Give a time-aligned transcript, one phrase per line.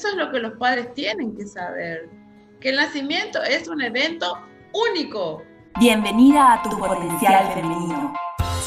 [0.00, 2.08] Eso es lo que los padres tienen que saber,
[2.58, 4.38] que el nacimiento es un evento
[4.72, 5.42] único.
[5.78, 8.14] Bienvenida a tu potencial femenino.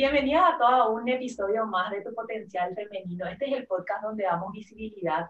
[0.00, 3.26] Bienvenida a todo un episodio más de Tu Potencial Femenino.
[3.26, 5.26] Este es el podcast donde damos visibilidad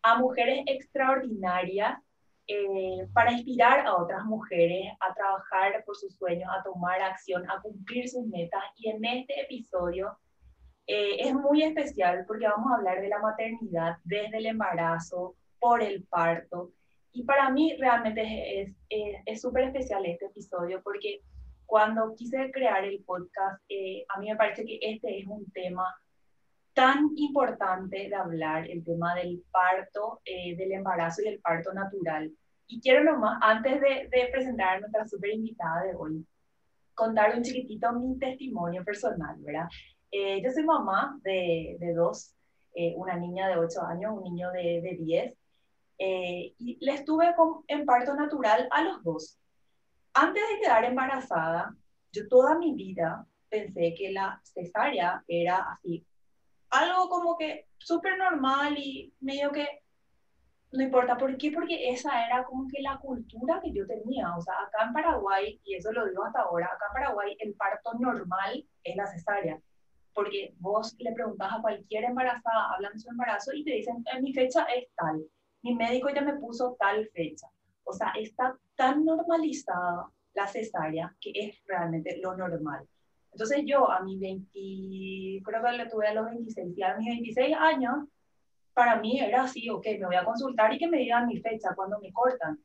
[0.00, 1.98] a mujeres extraordinarias
[2.46, 7.60] eh, para inspirar a otras mujeres a trabajar por sus sueños, a tomar acción, a
[7.62, 8.62] cumplir sus metas.
[8.76, 10.16] Y en este episodio
[10.86, 15.82] eh, es muy especial porque vamos a hablar de la maternidad desde el embarazo, por
[15.82, 16.70] el parto.
[17.10, 18.62] Y para mí realmente
[19.26, 21.22] es súper es, especial este episodio porque
[21.72, 25.86] cuando quise crear el podcast, eh, a mí me parece que este es un tema
[26.74, 32.30] tan importante de hablar, el tema del parto, eh, del embarazo y el parto natural.
[32.66, 36.26] Y quiero nomás, antes de, de presentar a nuestra super invitada de hoy,
[36.92, 39.68] contar un chiquitito mi testimonio personal, ¿verdad?
[40.10, 42.34] Eh, yo soy mamá de, de dos,
[42.96, 45.34] una niña de 8 años, un niño de, de 10,
[46.58, 49.38] y les tuve con, en parto natural a los dos
[50.14, 51.74] antes de quedar embarazada,
[52.12, 56.06] yo toda mi vida pensé que la cesárea era así,
[56.70, 59.82] algo como que súper normal y medio que
[60.72, 64.34] no importa por qué, porque esa era como que la cultura que yo tenía.
[64.34, 67.54] O sea, acá en Paraguay, y eso lo digo hasta ahora, acá en Paraguay el
[67.54, 69.60] parto normal es la cesárea.
[70.14, 74.32] Porque vos le preguntas a cualquier embarazada, hablan de su embarazo y te dicen, mi
[74.32, 75.22] fecha es tal,
[75.62, 77.48] mi médico ya me puso tal fecha.
[77.84, 82.86] O sea, está tan normalizada la cesárea que es realmente lo normal.
[83.32, 87.08] Entonces yo a mis 20, creo que le tuve a los 26, y a mis
[87.08, 88.08] 26 años,
[88.74, 91.74] para mí era así, ok, me voy a consultar y que me digan mi fecha,
[91.74, 92.58] cuando me cortan.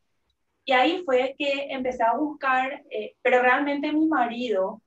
[0.66, 4.82] Y ahí fue que empecé a buscar, eh, pero realmente mi marido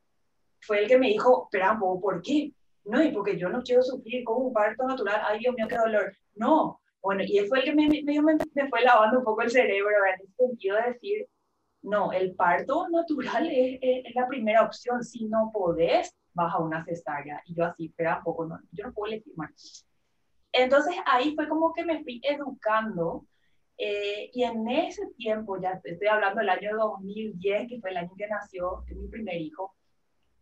[0.61, 2.53] fue el que me dijo, espera, ¿por qué?
[2.85, 5.77] No, y porque yo no quiero sufrir con un parto natural, ay Dios mío, qué
[5.77, 6.15] dolor.
[6.35, 9.91] No, bueno, y fue el que me, me, me, fue lavando un poco el cerebro
[10.15, 11.27] en el sentido de decir,
[11.83, 15.03] no, el parto natural es, es, la primera opción.
[15.03, 17.43] Si no podés, vas a una cesárea.
[17.47, 19.87] Y yo así, espera un poco, no, yo no puedo elegir más.
[20.53, 23.25] Entonces ahí fue como que me fui educando
[23.83, 28.11] eh, y en ese tiempo, ya estoy hablando del año 2010, que fue el año
[28.15, 29.75] que nació mi primer hijo,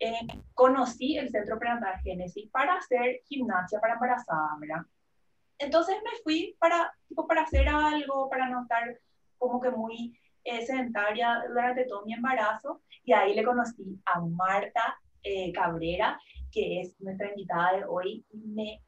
[0.01, 4.83] eh, conocí el Centro Prenatal Génesis para hacer gimnasia para embarazada, ¿verdad?
[5.59, 8.99] Entonces me fui para, tipo, para hacer algo, para no estar
[9.39, 14.99] como que muy eh, sedentaria durante todo mi embarazo y ahí le conocí a Marta
[15.23, 16.19] eh, Cabrera,
[16.51, 18.25] que es nuestra invitada de hoy.
[18.33, 18.83] Me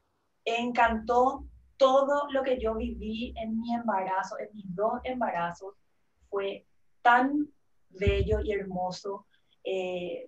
[0.45, 1.45] encantó
[1.77, 5.75] todo lo que yo viví en mi embarazo, en mis dos embarazos.
[6.29, 6.65] Fue
[7.01, 7.47] tan
[7.89, 9.25] bello y hermoso.
[9.63, 10.25] Eh,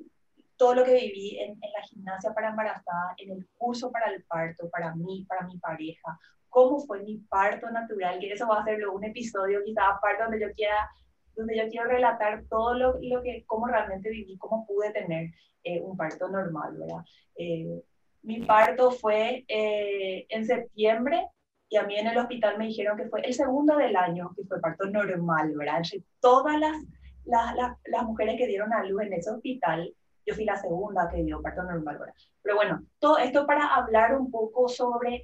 [0.63, 4.23] todo lo que viví en, en, la gimnasia para embarazada, en el curso para el
[4.23, 8.63] parto, para mí, para mi pareja, cómo fue mi parto natural, que eso va a
[8.63, 10.89] ser un episodio quizá aparte donde yo quiera,
[11.35, 15.31] donde yo quiero relatar todo lo, lo que, cómo realmente viví, cómo pude tener
[15.65, 17.03] eh, un parto normal, ¿verdad?
[17.35, 17.83] Eh,
[18.21, 21.27] mi parto fue eh, en septiembre
[21.67, 24.45] y a mí en el hospital me dijeron que fue el segundo del año que
[24.45, 25.79] fue parto normal, ¿verdad?
[25.79, 26.77] Entre todas las,
[27.25, 29.93] las, las, las mujeres que dieron a luz en ese hospital,
[30.25, 32.13] yo fui la segunda que dio parto normal, ¿verdad?
[32.41, 35.23] Pero bueno, todo esto para hablar un poco sobre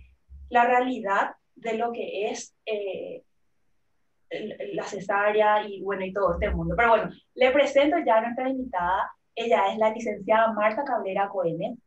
[0.50, 3.24] la realidad de lo que es eh,
[4.74, 6.76] la cesárea y bueno, y todo este mundo.
[6.78, 9.12] Pero bueno, le presento ya a nuestra invitada.
[9.36, 11.78] Ella es la licenciada Marta Cabrera Coene.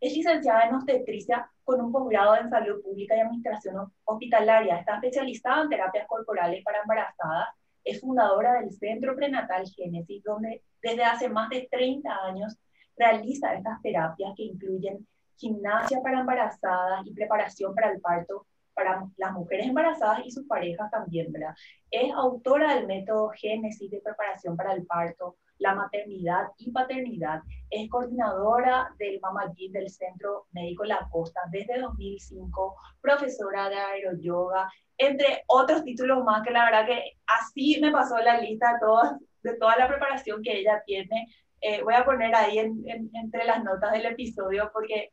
[0.00, 4.78] Es licenciada en obstetricia con un posgrado en salud pública y administración hospitalaria.
[4.78, 7.48] Está especializada en terapias corporales para embarazadas.
[7.82, 12.56] Es fundadora del Centro Prenatal Génesis, donde desde hace más de 30 años
[12.96, 19.32] realiza estas terapias que incluyen gimnasia para embarazadas y preparación para el parto para las
[19.32, 21.54] mujeres embarazadas y sus parejas también, ¿verdad?
[21.90, 27.40] Es autora del método Génesis de preparación para el parto, la maternidad y paternidad.
[27.70, 35.44] Es coordinadora del Mama del Centro Médico La Costa desde 2005, profesora de aeroyoga, entre
[35.46, 39.76] otros títulos más que la verdad que así me pasó la lista de, de toda
[39.76, 41.28] la preparación que ella tiene.
[41.60, 45.12] Eh, voy a poner ahí entre las notas del episodio porque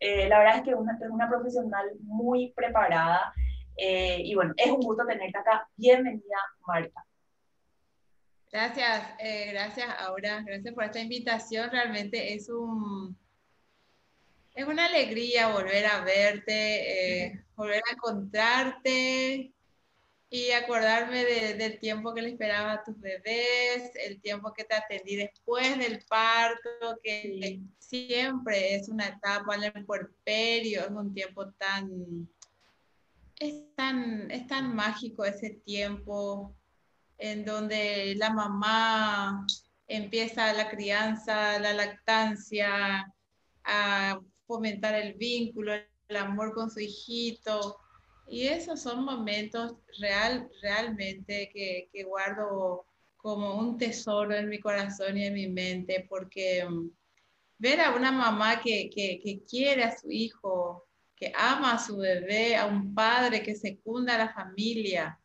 [0.00, 3.32] eh, la verdad es que una, es una profesional muy preparada
[3.80, 5.68] Eh, y bueno, es un gusto tenerte acá.
[5.76, 7.04] Bienvenida, Marta.
[8.50, 9.14] Gracias,
[9.52, 11.70] gracias Aura, gracias por esta invitación.
[11.70, 13.16] Realmente es un
[14.54, 19.52] es una alegría volver a verte, volver a encontrarte
[20.30, 25.16] y acordarme del tiempo que le esperaba a tus bebés, el tiempo que te atendí
[25.16, 32.28] después del parto, que siempre es una etapa en el puerperio, es un tiempo tan,
[33.40, 36.54] es tan, es tan mágico ese tiempo
[37.16, 39.46] en donde la mamá
[39.86, 43.12] empieza la crianza, la lactancia,
[43.64, 47.78] a fomentar el vínculo, el amor con su hijito.
[48.28, 52.86] Y esos son momentos real, realmente que, que guardo
[53.16, 56.90] como un tesoro en mi corazón y en mi mente, porque mm,
[57.58, 60.86] ver a una mamá que, que, que, quiere a su hijo,
[61.16, 65.18] que ama a su bebé, a un padre que secunda a la familia,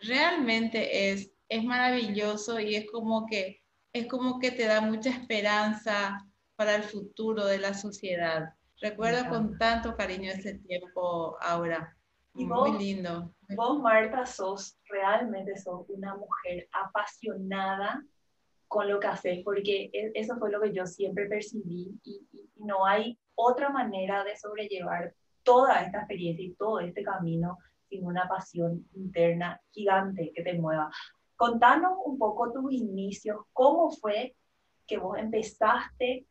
[0.00, 3.62] realmente es, es maravilloso y es como que
[3.92, 6.24] es como que te da mucha esperanza
[6.56, 8.54] para el futuro de la sociedad.
[8.80, 11.97] Recuerdo con tanto cariño ese tiempo ahora.
[12.38, 13.32] Y muy lindo.
[13.56, 18.04] Vos, Marta, sos realmente sos una mujer apasionada
[18.68, 22.50] con lo que haces, porque e, eso fue lo que yo siempre percibí y, y,
[22.56, 27.58] no hay otra manera de sobrellevar toda esta experiencia y todo este camino
[27.88, 30.90] sin una pasión interna gigante que te mueva.
[31.36, 34.34] Contanos un poco tus inicios, cómo fue
[34.86, 36.26] que vos empezaste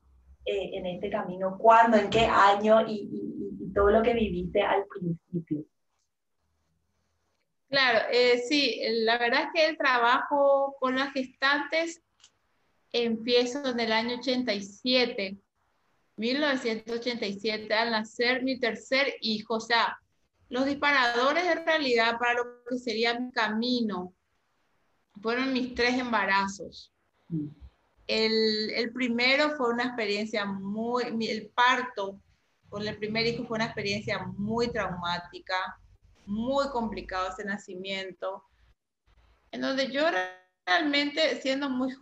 [0.45, 4.85] eh, en este camino, cuándo, en qué año y, y, todo lo que viviste al
[4.85, 5.63] principio.
[7.69, 12.01] Claro, eh, sí, la verdad es que el trabajo con las gestantes
[12.91, 15.37] empiezo en el año 87,
[16.15, 19.99] 1987, al nacer mi tercer hijo, o sea,
[20.49, 24.13] los disparadores en realidad para lo que sería mi camino
[25.21, 26.93] fueron mis tres embarazos.
[27.27, 27.47] Mm.
[28.07, 32.21] El, el, primero fue una experiencia muy, el parto
[32.69, 35.55] con el primer hijo fue una experiencia muy traumática,
[36.27, 38.43] muy complicado ese nacimiento,
[39.51, 40.03] en donde yo
[40.65, 41.93] realmente siendo muy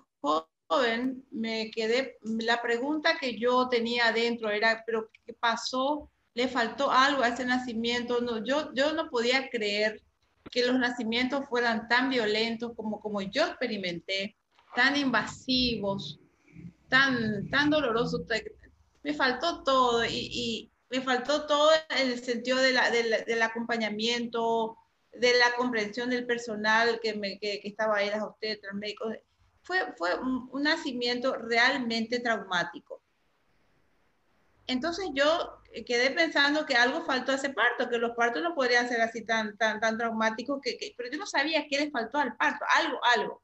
[0.67, 6.09] joven me quedé, la pregunta que yo tenía adentro era, pero ¿qué pasó?
[6.33, 8.19] ¿Le faltó algo a ese nacimiento?
[8.19, 10.01] No, yo, yo no podía creer
[10.51, 14.35] que los nacimientos fueran tan violentos como, como yo experimenté,
[14.75, 16.19] tan invasivos,
[16.89, 18.21] tan, tan dolorosos.
[19.03, 24.77] Me faltó todo y, y me faltó todo en el sentido de la, del acompañamiento,
[25.11, 29.15] de la comprensión del personal que, me, que, estaba ahí, las obstetras, médicos.
[29.61, 33.01] Fue, fue un, nacimiento realmente traumático.
[34.67, 38.87] Entonces yo quedé pensando que algo faltó a ese parto, que los partos no podrían
[38.87, 42.35] ser así tan, tan, tan traumáticos, que, pero yo no sabía qué les faltó al
[42.35, 43.41] parto, algo, algo.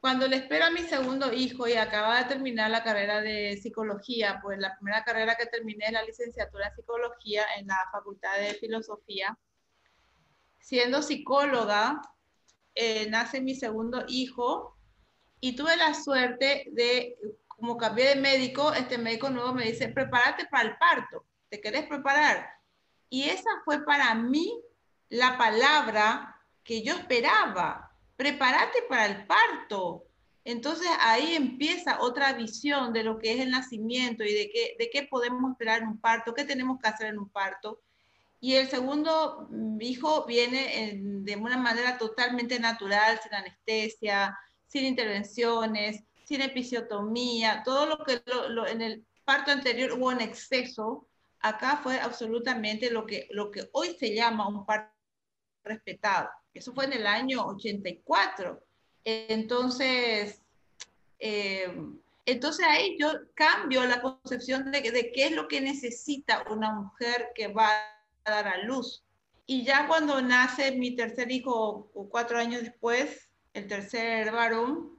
[0.00, 4.40] Cuando le espero a mi segundo hijo y acaba de terminar la carrera de psicología,
[4.42, 8.54] pues la primera carrera que terminé es la licenciatura en psicología en la Facultad de
[8.54, 9.38] Filosofía.
[10.58, 12.02] Siendo psicóloga,
[12.74, 14.76] eh, nace mi segundo hijo
[15.40, 17.16] y tuve la suerte de,
[17.46, 21.86] como cambié de médico, este médico nuevo me dice, prepárate para el parto, ¿te querés
[21.86, 22.48] preparar?
[23.08, 24.60] Y esa fue para mí
[25.10, 27.91] la palabra que yo esperaba,
[28.22, 30.04] prepárate para el parto.
[30.44, 34.90] Entonces ahí empieza otra visión de lo que es el nacimiento y de qué, de
[34.90, 37.80] qué podemos esperar en un parto, qué tenemos que hacer en un parto.
[38.40, 44.38] Y el segundo mm, hijo viene de una manera totalmente natural, sin anestesia,
[44.68, 48.22] sin intervenciones, sin episiotomía, todo lo que
[48.68, 51.08] en el parto anterior hubo en exceso,
[51.40, 53.28] acá fue absolutamente lo que
[53.72, 54.94] hoy se llama un parto
[55.64, 56.30] respetado.
[56.54, 58.62] Eso fue en el año 84.
[59.04, 60.40] Entonces,
[61.18, 61.72] eh,
[62.26, 67.30] entonces ahí yo cambio la concepción de, de qué es lo que necesita una mujer
[67.34, 67.68] que va
[68.24, 69.02] a dar a luz.
[69.46, 74.98] Y ya cuando nace mi tercer hijo, cuatro años después, el tercer varón,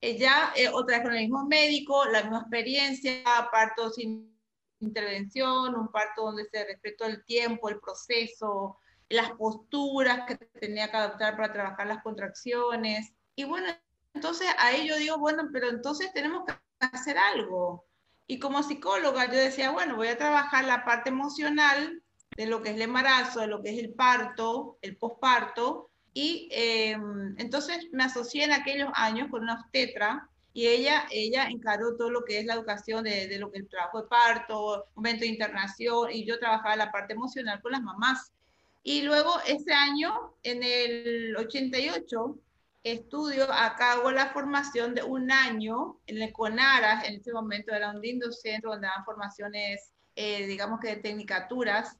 [0.00, 4.32] ya eh, otra vez con el mismo médico, la misma experiencia, parto sin
[4.80, 8.78] intervención, un parto donde se respetó el tiempo, el proceso,
[9.12, 13.12] las posturas que tenía que adoptar para trabajar las contracciones.
[13.36, 13.68] Y bueno,
[14.14, 17.84] entonces ahí yo digo, bueno, pero entonces tenemos que hacer algo.
[18.26, 22.02] Y como psicóloga yo decía, bueno, voy a trabajar la parte emocional
[22.36, 25.90] de lo que es el embarazo, de lo que es el parto, el posparto.
[26.14, 26.96] Y eh,
[27.36, 32.24] entonces me asocié en aquellos años con una obstetra y ella, ella encaró todo lo
[32.24, 36.10] que es la educación de lo que es el trabajo de parto, momento de internación,
[36.12, 38.32] y yo trabajaba la parte emocional con las mamás
[38.82, 42.38] Y luego ese año, en el 88,
[42.82, 48.00] estudio, hago la formación de un año en el CONARAS, en ese momento era un
[48.00, 51.96] lindo centro donde daban formaciones, eh, digamos que de tecnicaturas.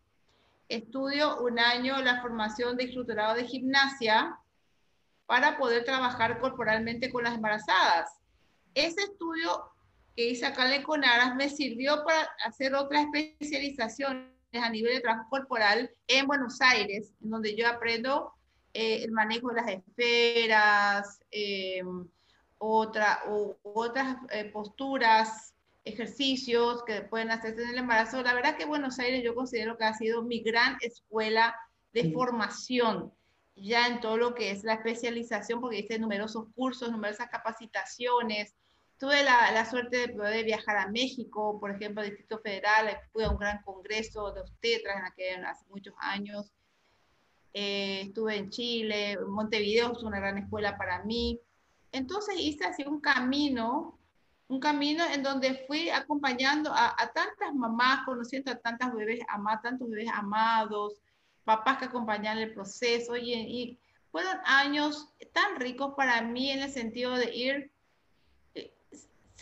[0.68, 4.36] Estudio un año la formación de instructorado de gimnasia
[5.26, 8.10] para poder trabajar corporalmente con las embarazadas.
[8.74, 9.70] Ese estudio
[10.16, 15.00] que hice acá en el CONARAS me sirvió para hacer otras especializaciones a nivel de
[15.00, 18.32] trabajo corporal en Buenos Aires, en donde yo aprendo
[18.74, 21.82] eh, el manejo de las esferas, eh,
[22.58, 23.22] otra,
[23.62, 25.54] otras eh, posturas,
[25.84, 28.22] ejercicios que pueden hacerse en el embarazo.
[28.22, 31.56] La verdad que Buenos Aires yo considero que ha sido mi gran escuela
[31.92, 33.12] de formación
[33.54, 38.54] ya en todo lo que es la especialización, porque hice numerosos cursos, numerosas capacitaciones.
[39.02, 43.24] Tuve la, la suerte de poder viajar a México, por ejemplo, al Distrito Federal, fui
[43.24, 46.52] a un gran congreso de obstetras en aquel, hace muchos años.
[47.52, 51.40] Eh, estuve en Chile, Montevideo es una gran escuela para mí.
[51.90, 53.98] Entonces hice así un camino,
[54.46, 59.90] un camino en donde fui acompañando a, tantas mamás, conociendo a tantas bebés amados, tantos
[59.90, 61.02] bebés amados,
[61.42, 63.80] papás que acompañan el proceso y, y
[64.12, 67.72] fueron años tan ricos para mí en el sentido de ir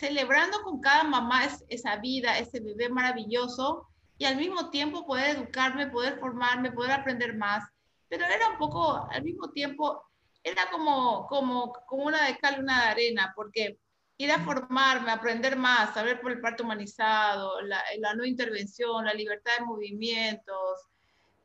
[0.01, 5.91] celebrando con cada mamá esa vida, ese bebé maravilloso y al mismo tiempo poder educarme,
[5.91, 7.63] poder formarme, poder aprender más.
[8.09, 10.03] Pero era un poco, al mismo tiempo,
[10.43, 13.77] era como, como, como una de cal, una de arena, porque
[14.17, 19.13] ir a formarme, aprender más, saber por el parto humanizado, la, la no intervención, la
[19.13, 20.81] libertad de movimientos,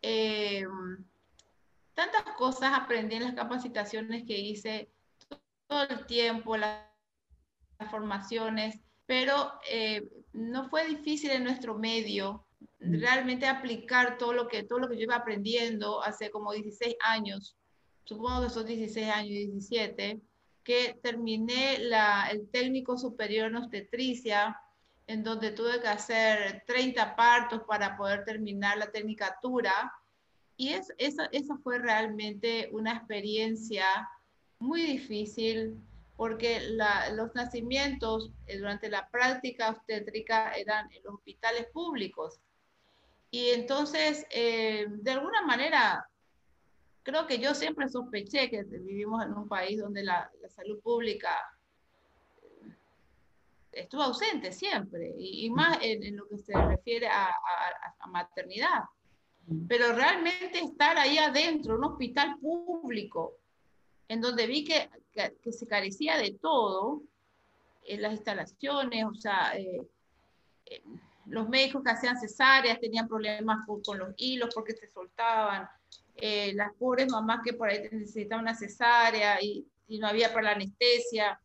[0.01, 0.65] eh,
[1.93, 4.91] tantas cosas aprendí en las capacitaciones que hice
[5.69, 6.96] todo el tiempo, las,
[7.85, 10.03] formaciones, pero eh,
[10.33, 12.47] no fue difícil en nuestro medio
[12.81, 13.01] Mm.
[13.01, 17.57] realmente aplicar todo lo que todo lo que yo iba aprendiendo hace como 16 años,
[18.05, 20.21] supongo que son 16 años, 17,
[20.63, 24.61] que terminé la, el técnico superior en obstetricia,
[25.07, 29.93] en donde tuve que hacer 30 partos para poder terminar la tecnicatura.
[30.57, 33.87] Y es, esa, esa fue realmente una experiencia
[34.59, 35.77] muy difícil
[36.17, 42.41] porque la, los nacimientos eh, durante la práctica obstétrica eran en los hospitales públicos.
[43.31, 46.09] Y entonces, eh, de alguna manera,
[47.03, 51.31] creo que yo siempre sospeché que vivimos en un país donde la, salud pública
[52.43, 52.73] eh,
[53.73, 57.31] estuvo ausente siempre, y, más en, lo que se refiere a,
[58.09, 58.85] maternidad.
[59.69, 63.35] Pero realmente estar ahí adentro, un hospital público,
[64.09, 67.03] en donde vi que, que, se carecía de todo,
[67.85, 69.87] en las instalaciones, o sea, eh,
[71.27, 75.69] los médicos que hacían cesáreas tenían problemas con, los hilos porque se soltaban.
[76.17, 80.53] Eh, las pobres mamás que por ahí necesitaban una cesárea y, no había para la
[80.53, 81.41] anestesia,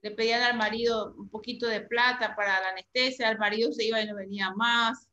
[0.00, 4.00] le pedían al marido un poquito de plata para la anestesia, el marido se iba
[4.00, 5.08] y no venía más,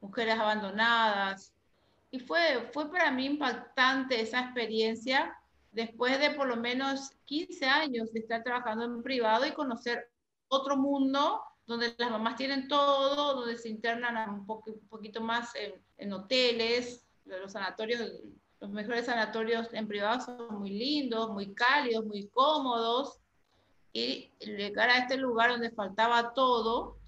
[0.00, 1.54] mujeres abandonadas.
[2.10, 5.34] Y fue, fue para mí impactante esa experiencia
[5.72, 10.10] después de por lo menos 15 años de estar trabajando en privado y conocer
[10.48, 15.52] otro mundo donde las mamás tienen todo, donde se internan un, poquito más
[15.98, 18.00] en, hoteles, los sanatorios,
[18.58, 23.20] los mejores sanatorios en privado son muy lindos, muy cálidos, muy cómodos.
[23.92, 26.98] Y llegar a este lugar donde faltaba todo,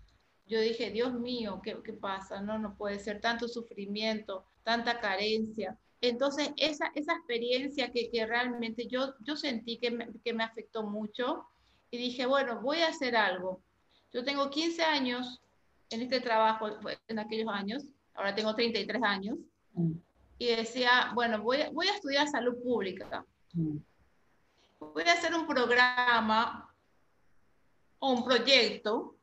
[0.44, 2.42] yo dije, Dios mío, ¿qué, qué pasa?
[2.42, 5.78] No, no puede ser tanto sufrimiento, tanta carencia.
[6.00, 10.84] Entonces, esa, esa experiencia que, que realmente yo, yo sentí que me, que me afectó
[10.84, 11.46] mucho
[11.90, 13.62] y dije, bueno, voy a hacer algo
[14.12, 15.40] yo tengo 15 años
[15.90, 16.68] en este trabajo,
[17.08, 19.38] en aquellos años, ahora tengo 33 años,
[19.74, 19.92] mm.
[20.38, 23.24] y decía, bueno, voy, voy a estudiar salud pública.
[23.52, 23.76] Mm.
[24.78, 26.72] Voy a hacer un programa
[27.98, 29.16] o un proyecto,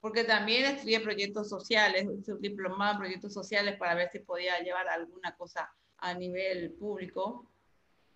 [0.00, 4.88] porque también estudié proyectos sociales, un diplomado en proyectos sociales para ver si podía llevar
[4.88, 7.48] alguna cosa a nivel público.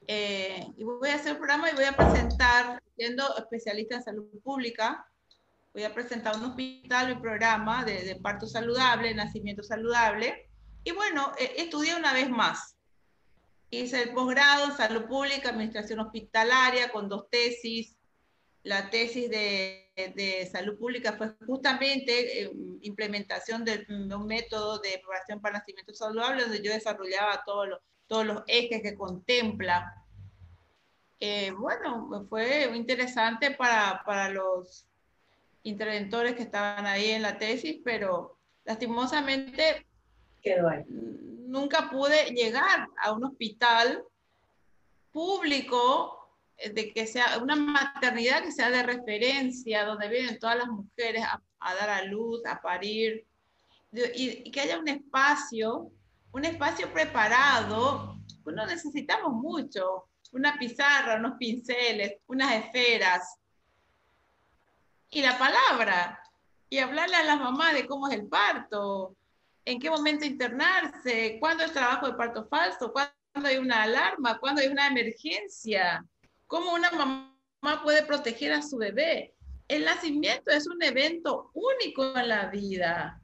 [0.06, 4.26] Eh, y voy a hacer un programa y voy a presentar, siendo especialista en salud
[4.42, 5.06] pública,
[5.72, 10.48] voy a presentar un hospital, un programa de, parto saludable, nacimiento saludable.
[10.84, 12.76] Y bueno, eh, estudié una vez más.
[13.70, 17.95] Hice el posgrado en salud pública, administración hospitalaria, con dos tesis.
[18.66, 22.50] La tesis de, de salud pública fue justamente eh,
[22.82, 28.26] implementación de, un método de programación para nacimiento saludable, donde yo desarrollaba todos los, todos
[28.26, 30.04] los ejes que contempla.
[31.20, 34.88] Eh, bueno, fue interesante para, para los
[35.62, 39.86] interventores que estaban ahí en la tesis, pero lastimosamente
[40.42, 40.82] quedó ahí.
[40.88, 44.02] Nunca pude llegar a un hospital
[45.12, 46.15] público
[46.72, 51.74] de que sea una maternidad que sea de referencia, donde vienen todas las mujeres a,
[51.74, 53.26] dar a luz, a parir,
[53.92, 55.90] y, que haya un espacio,
[56.32, 58.16] un espacio preparado.
[58.44, 63.38] No necesitamos mucho, una pizarra, unos pinceles, unas esferas
[65.10, 66.20] y la palabra
[66.68, 69.16] y hablarle a las mamás de cómo es el parto,
[69.64, 73.12] en qué momento internarse, cuándo es trabajo de parto falso, cuándo
[73.48, 76.04] hay una alarma, cuándo hay una emergencia,
[76.46, 79.34] cómo una mamá puede proteger a su bebé.
[79.68, 83.20] El nacimiento es un evento único en la vida.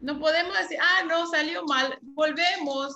[0.00, 2.94] No podemos decir, ah, no, salió mal, volvemos,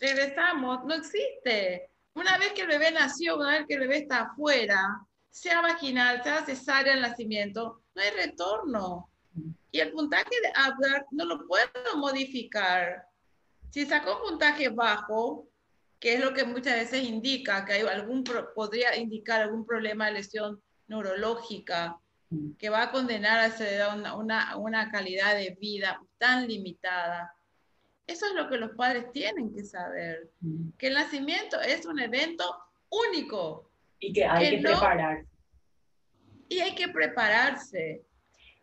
[0.00, 0.84] regresamos.
[0.84, 1.90] No existe.
[2.14, 6.22] Una vez que el bebé nació, una vez que el bebé está afuera, sea vaginal,
[6.22, 9.10] sea cesárea el nacimiento, no hay retorno.
[9.70, 13.06] Y el puntaje de Apgar no lo puedo modificar.
[13.70, 15.46] Si sacó un puntaje bajo,
[16.00, 18.24] que es lo que muchas veces indica que hay algún,
[18.54, 21.98] podría indicar algún problema de lesión neurológica
[22.58, 27.32] que va a condenar a una, una, una calidad de vida tan limitada.
[28.06, 30.30] Eso es lo que los padres tienen que saber,
[30.78, 32.44] que el nacimiento es un evento
[32.88, 33.70] único.
[33.98, 35.28] Y que hay que, prepararse.
[36.48, 38.02] Y hay que prepararse.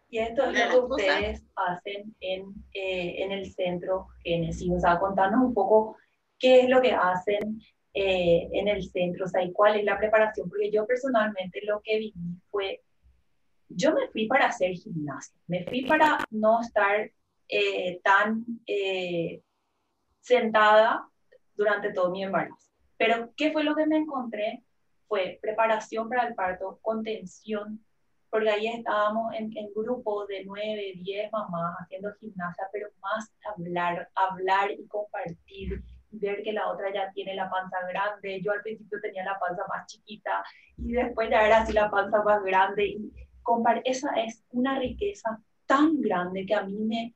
[0.09, 4.71] Y esto es lo que ustedes hacen en, eh, en el centro Génesis.
[4.71, 5.97] O sea, contanos un poco
[6.43, 7.61] qué es lo que hacen
[7.93, 10.49] eh, en el centro, o sea, y cuál es la preparación.
[10.49, 12.81] Porque yo personalmente lo que viví fue,
[13.69, 17.09] yo me fui para hacer gimnasia, me fui para no estar
[17.47, 18.43] eh, tan
[20.19, 21.07] sentada
[21.55, 22.69] durante todo mi embarazo.
[22.97, 24.63] Pero, ¿qué fue lo que me encontré?
[25.07, 27.85] Fue preparación para el parto, contención,
[28.29, 34.09] porque ahí estábamos en, en grupo de nueve, diez mamás haciendo gimnasia, pero más hablar,
[34.13, 35.81] hablar y compartir,
[36.19, 38.41] ver que la otra ya tiene la panza grande.
[38.41, 40.43] Yo al principio tenía la panza más chiquita
[40.77, 42.85] y después ya era así la panza más grande.
[42.85, 43.11] Y
[43.85, 47.13] esa es una riqueza tan grande que a mí me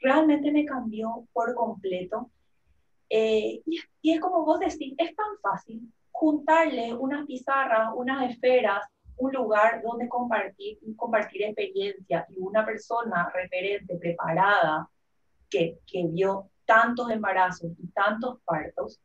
[0.00, 2.30] realmente me cambió por completo.
[3.08, 8.86] Eh, y, y, es como vos decís, es tan fácil juntarle unas pizarras, unas esferas,
[9.16, 14.88] un lugar donde compartir, compartir experiencia y una persona referente, preparada,
[15.48, 19.00] que, que vio tantos embarazos y tantos partos,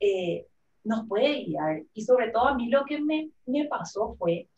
[0.00, 0.46] eh,
[0.84, 1.82] nos puede guiar.
[1.94, 4.48] Y sobre todo a mí lo que me, me pasó fue,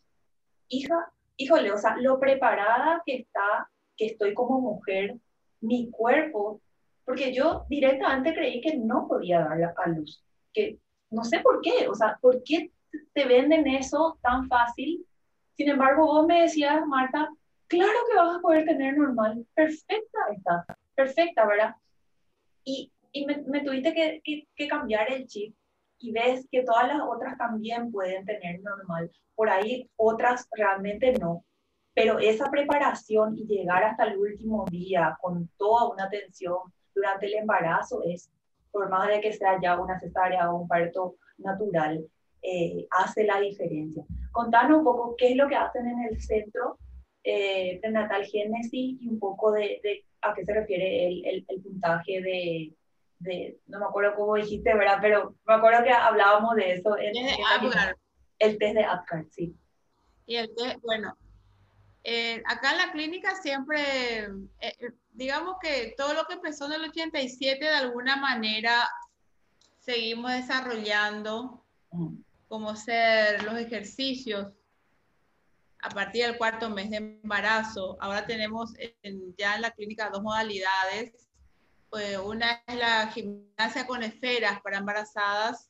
[0.69, 5.15] hija, híjole, o sea, lo preparada que está, que estoy como mujer,
[5.61, 6.61] mi cuerpo,
[7.05, 10.79] porque yo directamente creí que no podía dar a luz, que
[11.09, 12.71] no sé por qué, o sea, ¿por qué
[13.13, 15.05] te venden eso tan fácil.
[15.55, 17.29] Sin embargo, vos me decías, Marta,
[17.67, 19.45] claro que vas a poder tener normal.
[19.53, 21.75] Perfecta está, perfecta, ¿verdad?
[22.67, 24.21] Y, y me, me, tuviste que,
[24.53, 25.55] que, cambiar el chip
[25.99, 29.09] y ves que todas las otras también pueden tener normal.
[29.35, 31.45] Por ahí otras realmente no.
[31.93, 36.57] Pero esa preparación y llegar hasta el último día con toda una atención
[36.93, 38.29] durante el embarazo es,
[38.69, 42.05] por más de que sea ya una cesárea o un parto natural,
[42.41, 44.03] eh, hace la diferencia.
[44.33, 46.77] Contanos un poco qué es lo que hacen en el centro
[47.23, 52.73] eh, prenatal Génesis y un poco de, a qué se refiere el, el, puntaje de,
[53.19, 54.99] de, no me acuerdo cómo dijiste, ¿verdad?
[55.01, 56.97] Pero me acuerdo que hablábamos de eso.
[56.97, 57.13] En,
[58.39, 59.55] el test de Apgar, sí.
[60.25, 61.17] Y el test, bueno,
[62.03, 64.27] eh, acá en la clínica siempre,
[64.61, 68.87] eh, digamos que todo lo que empezó en el 87 de alguna manera
[69.79, 71.63] seguimos desarrollando.
[71.91, 74.47] Mm como ser los ejercicios
[75.81, 77.97] a partir del cuarto mes de embarazo.
[77.99, 78.73] Ahora tenemos
[79.37, 81.27] ya en la clínica dos modalidades.
[81.89, 85.69] Pues una es la gimnasia con esferas para embarazadas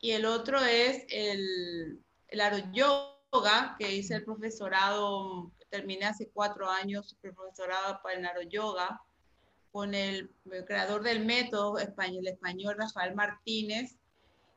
[0.00, 7.16] y el otro es el, el yoga que hice el profesorado, terminé hace cuatro años
[7.22, 9.00] el profesorado para el aro yoga
[9.70, 13.96] con el, el creador del método español, el español Rafael Martínez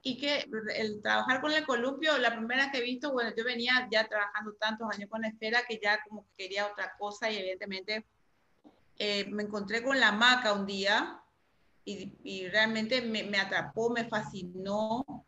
[0.08, 3.88] y que el trabajar con el columpio, la primera que he visto, bueno, yo venía
[3.92, 8.06] ya trabajando tantos años con esfera que ya como quería otra cosa y evidentemente
[9.00, 11.20] eh, me encontré con la maca un día
[11.86, 15.26] y, y realmente me, me, atrapó, me fascinó.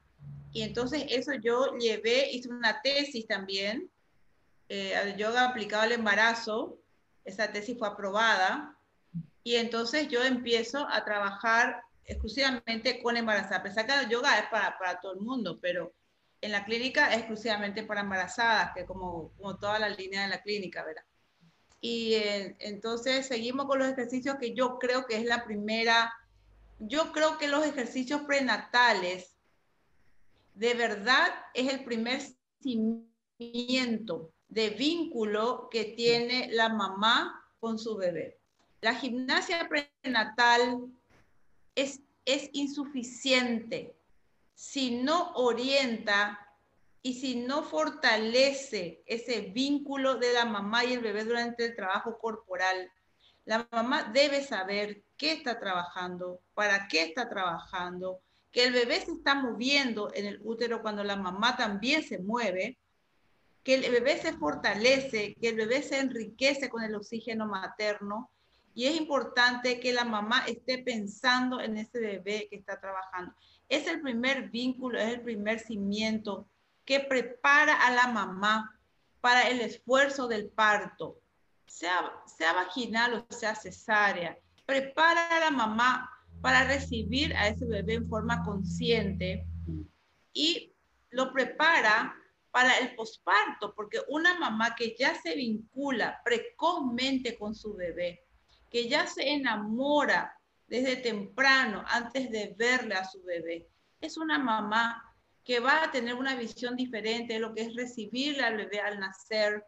[0.51, 3.89] Y entonces eso yo llevé, hice una tesis también,
[4.69, 6.77] eh, yoga aplicado al embarazo,
[7.25, 8.77] esa tesis fue aprobada.
[9.43, 13.61] Y entonces yo empiezo a trabajar exclusivamente con embarazadas.
[13.61, 15.93] Pensar que el yoga es para, para, todo el mundo, pero
[16.41, 20.41] en la clínica es exclusivamente para embarazadas, que como, como toda la línea de la
[20.41, 21.03] clínica, ¿verdad?
[21.81, 26.11] Y eh, entonces seguimos con los ejercicios que yo creo que es la primera
[26.79, 29.35] yo creo que los ejercicios prenatales
[30.53, 32.21] de verdad es el primer
[32.61, 38.39] cimiento de vínculo que tiene la mamá con su bebé.
[38.81, 40.87] La gimnasia prenatal
[41.77, 43.95] es, es insuficiente
[44.55, 46.39] si no orienta
[47.03, 52.17] y si no fortalece ese vínculo de la mamá y el bebé durante el trabajo
[52.17, 52.91] corporal.
[53.45, 59.11] La mamá debe saber qué está trabajando, para qué está trabajando, que el bebé se
[59.11, 62.79] está moviendo en el útero cuando la mamá también se mueve,
[63.63, 68.31] que el bebé se fortalece, que el bebé se enriquece con el oxígeno materno.
[68.77, 73.33] Y es importante que la mamá esté pensando en ese bebé que está trabajando.
[73.67, 76.47] Es el primer vínculo, es el primer cimiento
[76.85, 78.79] que prepara a la mamá
[79.19, 81.19] para el esfuerzo del parto,
[81.65, 84.37] sea, sea vaginal o sea cesárea.
[84.67, 86.07] Prepara a la mamá
[86.39, 89.43] para recibir a ese bebé en forma consciente
[90.33, 90.71] y
[91.09, 92.15] lo prepara
[92.51, 98.26] para el posparto, porque una mamá que ya se vincula precozmente con su bebé,
[98.69, 103.67] que ya se enamora desde temprano, antes de verle a su bebé,
[104.01, 105.03] es una mamá
[105.43, 108.99] que va a tener una visión diferente de lo que es recibirle al bebé al
[108.99, 109.63] nacer.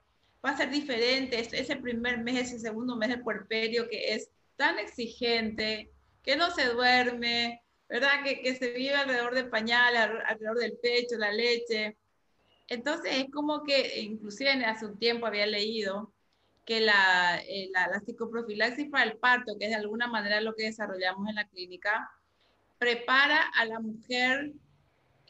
[0.45, 4.77] Va a ser diferente ese primer mes, ese segundo mes de puerperio que es tan
[4.77, 5.89] exigente,
[6.21, 8.23] que no se duerme, ¿verdad?
[8.25, 11.97] Que, que se vive alrededor del pañal, alrededor del pecho, la leche.
[12.67, 16.13] Entonces es como que, inclusive hace un tiempo había leído
[16.69, 20.53] que la, eh, la, la, psicoprofilaxis para el parto, que es de alguna manera lo
[20.53, 22.07] que desarrollamos en la clínica,
[22.77, 24.51] prepara a la mujer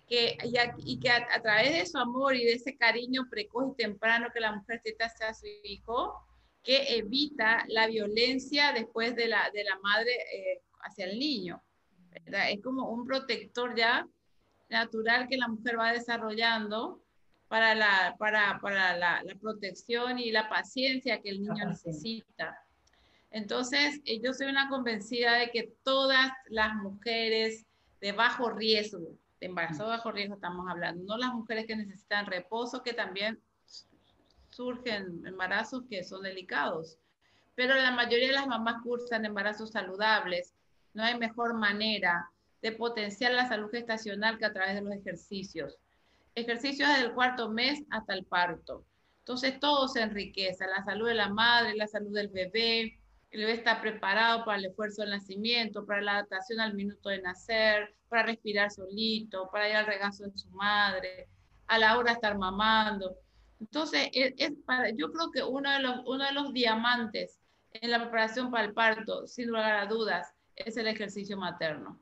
[0.06, 0.38] que,
[0.80, 4.42] y, que a, través de su amor y de ese cariño precoz y temprano que
[4.42, 6.14] la mujer sienta hacia su hijo,
[6.62, 11.64] que evita la violencia después de la, de la madre eh, hacia el niño.
[12.26, 14.06] Es como un protector ya
[14.70, 17.02] natural que la mujer va desarrollando
[17.50, 22.64] para la, para, para la, la protección y la paciencia que el niño necesita.
[23.32, 27.66] Entonces, eh, yo soy una convencida de que todas las mujeres
[28.00, 32.28] de bajo riesgo, de embarazo de bajo riesgo estamos hablando, no las mujeres que necesitan
[32.28, 33.40] reposo, que también
[34.50, 36.98] surgen embarazos que son delicados,
[37.56, 40.54] pero la mayoría de las mamás cursan embarazos saludables,
[40.94, 42.30] no hay mejor manera
[42.62, 45.78] de potenciar la salud gestacional que a través de los ejercicios.
[46.36, 48.86] Ejercicios desde el cuarto mes hasta el parto.
[49.20, 53.00] Entonces todo se enriquece, la salud de la madre, la salud del bebé,
[53.32, 57.22] el bebé está preparado para el esfuerzo del nacimiento, para la adaptación al minuto de
[57.22, 61.28] nacer, para respirar solito, para ir al regazo de su madre,
[61.68, 63.16] a la hora de estar mamando.
[63.60, 67.40] Entonces, es, para, yo creo que uno de, los, uno de los diamantes
[67.74, 72.00] en la preparación para el parto, sin lugar a dudas, es el ejercicio materno.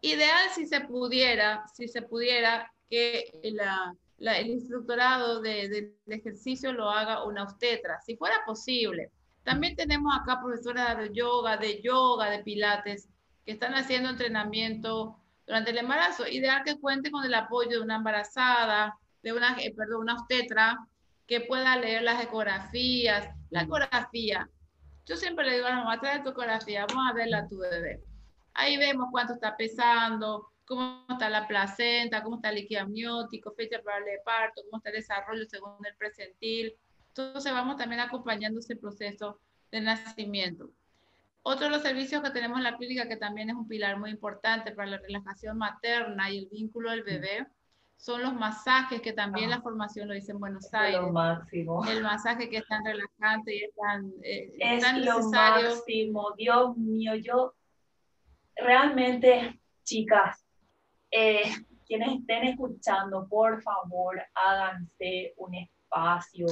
[0.00, 6.74] Ideal si se pudiera, si se pudiera que la, el instructorado de, de, de, ejercicio
[6.74, 9.10] lo haga una obstetra, si fuera posible.
[9.44, 13.08] También tenemos acá profesoras de yoga, de yoga, de pilates,
[13.46, 16.28] que están haciendo entrenamiento durante el embarazo.
[16.28, 20.86] Ideal que cuente con el apoyo de una embarazada, de una, eh, perdón, una obstetra,
[21.26, 23.26] que pueda leer las ecografías.
[23.48, 24.46] La ecografía,
[25.06, 27.56] yo siempre le digo a la mamá, trae tu ecografía, vamos a verla a tu
[27.56, 28.02] bebé.
[28.52, 33.80] Ahí vemos cuánto está pesando, cómo está la placenta, cómo está el líquido amniótico, fecha
[33.82, 36.74] probable de parto, cómo está el desarrollo según el presentil.
[37.08, 39.38] Entonces vamos también acompañando ese proceso
[39.70, 40.70] de nacimiento.
[41.42, 44.10] Otro de los servicios que tenemos en la clínica, que también es un pilar muy
[44.10, 47.46] importante para la relajación materna y el vínculo del bebé,
[47.96, 51.00] son los masajes, que también la formación lo dice en Buenos Aires.
[51.00, 51.84] Lo máximo.
[51.84, 57.14] El masaje que es tan relajante y es tan, eh, es lo máximo, Dios mío,
[57.14, 57.54] yo
[58.56, 60.44] realmente, chicas,
[61.12, 61.42] eh,
[61.86, 66.46] quienes estén escuchando, por favor, háganse un espacio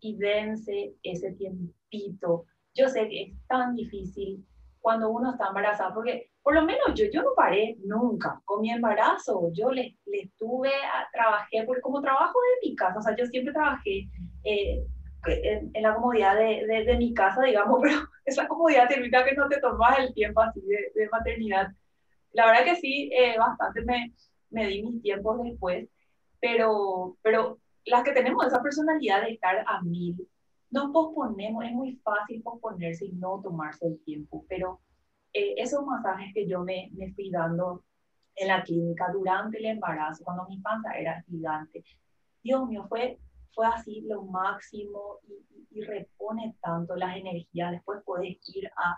[0.00, 2.46] y dense ese tiempito.
[2.74, 4.46] Yo sé que es tan difícil
[4.80, 8.70] cuando uno está embarazada, porque por lo menos yo, yo no paré nunca con mi
[8.70, 9.50] embarazo.
[9.52, 13.26] Yo le, le estuve, a, trabajé, porque como trabajo de mi casa, o sea, yo
[13.26, 14.08] siempre trabajé
[14.44, 14.82] eh,
[15.26, 19.34] en, en, la comodidad de, de, de, mi casa, digamos, pero esa comodidad significa que
[19.34, 21.68] no te tomas el tiempo así de, de maternidad.
[22.32, 24.12] La verdad que sí, eh, bastante me,
[24.50, 25.88] me di mis tiempos después,
[26.40, 30.16] pero, pero las que tenemos esa personalidad de estar a mil,
[30.70, 34.80] no posponemos, es muy fácil posponerse y no tomarse el tiempo, pero
[35.32, 37.84] eh, esos masajes que yo me, me fui dando
[38.36, 41.84] en la clínica durante el embarazo, cuando mi panza era gigante,
[42.42, 43.18] Dios mío, fue,
[43.52, 48.96] fue así lo máximo y, y repone tanto las energías, después puedes ir a,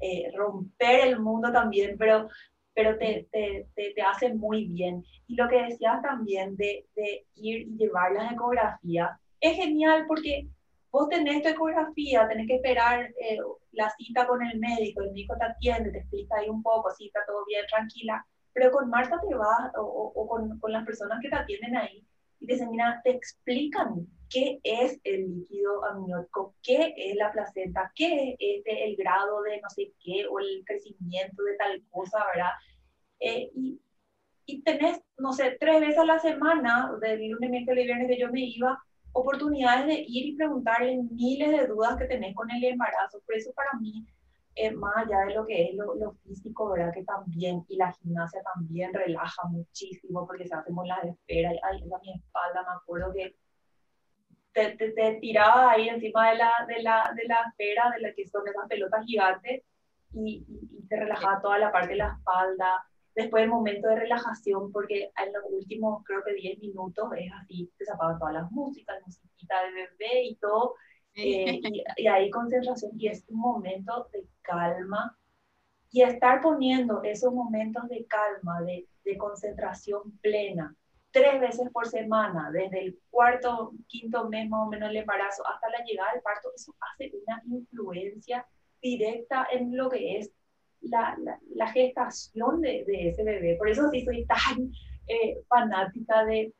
[0.00, 2.28] eh, romper el mundo también, pero,
[2.74, 5.04] pero te, te, te, hace muy bien.
[5.26, 9.10] Y lo que decías también de, de ir y llevar las ecografías,
[9.40, 10.48] es genial porque
[10.90, 13.38] vos tenés tu ecografía, tenés que esperar eh,
[13.72, 17.06] la cita con el médico, el médico te atiende, te explica ahí un poco, si
[17.06, 21.18] está todo bien, tranquila, pero con Marta te vas, o, o con, con, las personas
[21.20, 22.06] que te atienden ahí,
[22.44, 27.90] y te dicen, mira, te explican qué es el líquido amniótico, qué es la placenta,
[27.94, 32.50] qué es el grado de no sé qué, o el crecimiento de tal cosa, ¿verdad?
[33.20, 33.80] Eh, y,
[34.44, 38.20] y tenés, no sé, tres veces a la semana, del lunes, miércoles y viernes que
[38.20, 38.78] yo me iba,
[39.12, 43.22] oportunidades de ir y preguntarle miles de dudas que tenés con el embarazo.
[43.24, 44.04] Por eso para mí,
[44.56, 46.92] eh, más allá de lo que es lo, físico, ¿verdad?
[46.92, 51.88] Que también, y la gimnasia también relaja muchísimo porque se hacemos las esferas, ahí en
[52.02, 53.36] mi espalda, me acuerdo que
[54.52, 58.14] te, te, te tiraba ahí encima de la, de la, de la esfera, de la
[58.14, 59.62] que son esas pelotas gigantes,
[60.12, 64.72] y, y, te relajaba toda la parte de la espalda, Después el momento de relajación,
[64.72, 69.00] porque en los últimos creo que 10 minutos es así, te apagan todas las músicas,
[69.06, 70.74] musiquita de bebé y todo,
[71.14, 75.16] eh, y, y, hay concentración y es un momento de calma.
[75.90, 80.74] Y estar poniendo esos momentos de calma, de, de concentración plena,
[81.14, 85.70] tres veces por semana, desde el cuarto, quinto mes más o menos del embarazo hasta
[85.70, 88.44] la llegada al parto, eso hace una influencia
[88.82, 90.32] directa en lo que es
[90.80, 91.16] la,
[91.54, 93.54] la, gestación de, de, ese bebé.
[93.56, 94.72] Por eso sí soy tan
[95.06, 96.52] eh, fanática de,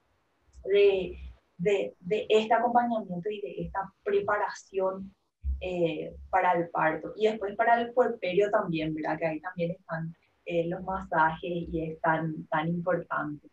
[0.67, 1.19] de,
[1.57, 5.15] de, de, este acompañamiento y de esta preparación
[5.61, 7.13] eh, para el parto.
[7.17, 9.19] Y después para el puerperio también, ¿verdad?
[9.19, 10.15] Que ahí también están
[10.47, 11.41] eh, los masajes
[11.73, 13.49] y es tan, tan importante.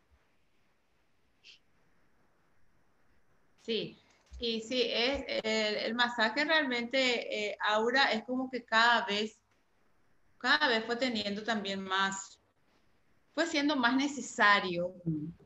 [3.62, 3.98] Sí,
[4.40, 9.42] y sí, es, el, el masaje realmente, Aura, es como que cada vez
[10.42, 12.42] cada vez fue teniendo también más,
[13.34, 14.94] fue siendo más necesario,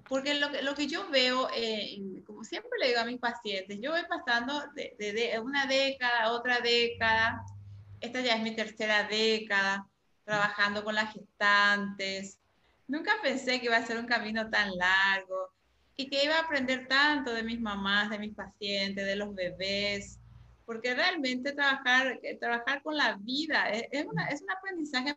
[0.08, 3.80] porque lo que, lo que yo veo, eh, como siempre le digo a mis pacientes,
[3.82, 7.44] yo voy pasando de, de, una década otra década,
[8.00, 9.88] esta ya es mi tercera década,
[10.24, 12.39] trabajando con las gestantes,
[12.88, 15.50] nunca pensé que iba a ser un camino tan largo
[15.96, 20.20] y que iba a aprender tanto de mis mamás, de mis pacientes, de los bebés,
[20.65, 25.15] porque realmente trabajar, eh, trabajar con la vida es, es, una, es un aprendizaje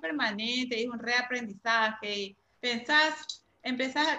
[0.00, 2.18] permanente, es un reaprendizaje.
[2.18, 4.18] Y pensás, empezás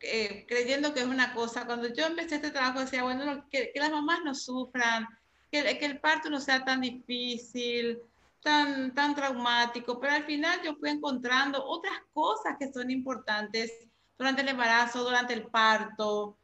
[0.00, 1.66] eh, creyendo que es una cosa.
[1.66, 5.06] Cuando yo empecé este trabajo decía, bueno, que, que las mamás no sufran,
[5.50, 7.98] que, que, el parto no sea tan difícil,
[8.42, 13.72] tan, tan traumático, pero al final yo fui encontrando otras cosas que son importantes
[14.18, 16.36] durante el embarazo, durante el parto,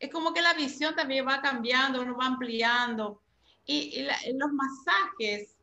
[0.00, 3.20] es como que la visión también va cambiando, uno va ampliando.
[3.66, 4.02] Y,
[4.34, 5.54] los masajes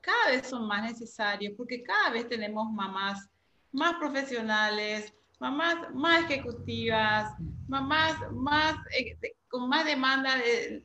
[0.00, 3.28] cada vez son más necesarios porque cada vez tenemos mamás
[3.70, 7.34] más profesionales, mamás más ejecutivas,
[7.66, 10.84] mamás más, eh, con más demanda de,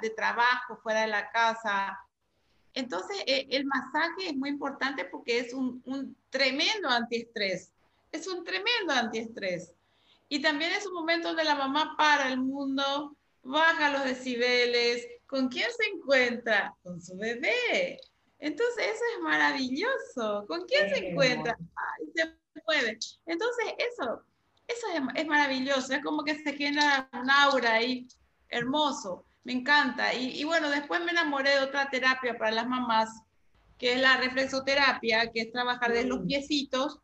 [0.00, 1.98] de, trabajo fuera de la casa.
[2.72, 7.72] Entonces, eh, el masaje es muy importante porque es un, un tremendo antiestrés.
[8.10, 9.74] Es un tremendo antiestrés.
[10.30, 15.06] Y también es un momento donde la mamá para el mundo, baja los decibeles.
[15.26, 16.74] ¿Con quién se encuentra?
[16.82, 18.00] Con su bebé.
[18.38, 20.46] Entonces, eso es maravilloso.
[20.48, 21.54] ¿Con quién se encuentra?
[21.76, 22.98] Ay, se mueve.
[23.26, 24.22] Entonces, eso,
[24.66, 25.92] eso es, maravilloso.
[25.92, 28.06] Es como que se genera un aura ahí
[28.48, 29.24] hermoso.
[29.44, 30.14] Me encanta.
[30.14, 33.08] Y, y, bueno, después me enamoré de otra terapia para las mamás,
[33.78, 36.26] que es la reflexoterapia, que es trabajar de los mm.
[36.26, 37.00] piecitos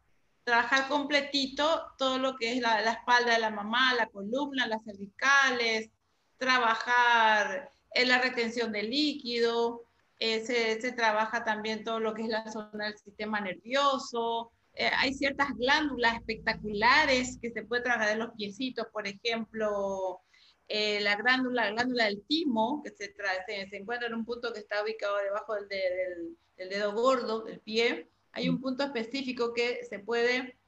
[0.47, 5.91] trabajar completito todo lo que es la, espalda de la mamá, la columna, las cervicales,
[6.39, 9.87] trabajar en la retención de líquido,
[10.21, 14.53] eh, se, trabaja también todo lo que es la zona del sistema nervioso.
[14.77, 20.21] Eh, hay ciertas glándulas espectaculares que se puede trabajar en los piecitos, por ejemplo,
[20.69, 23.15] eh, la glándula, glándula del timo, que se,
[23.71, 28.09] se, encuentra en un punto que está ubicado debajo del, del dedo gordo del pie,
[28.37, 30.59] hay un punto específico que se puede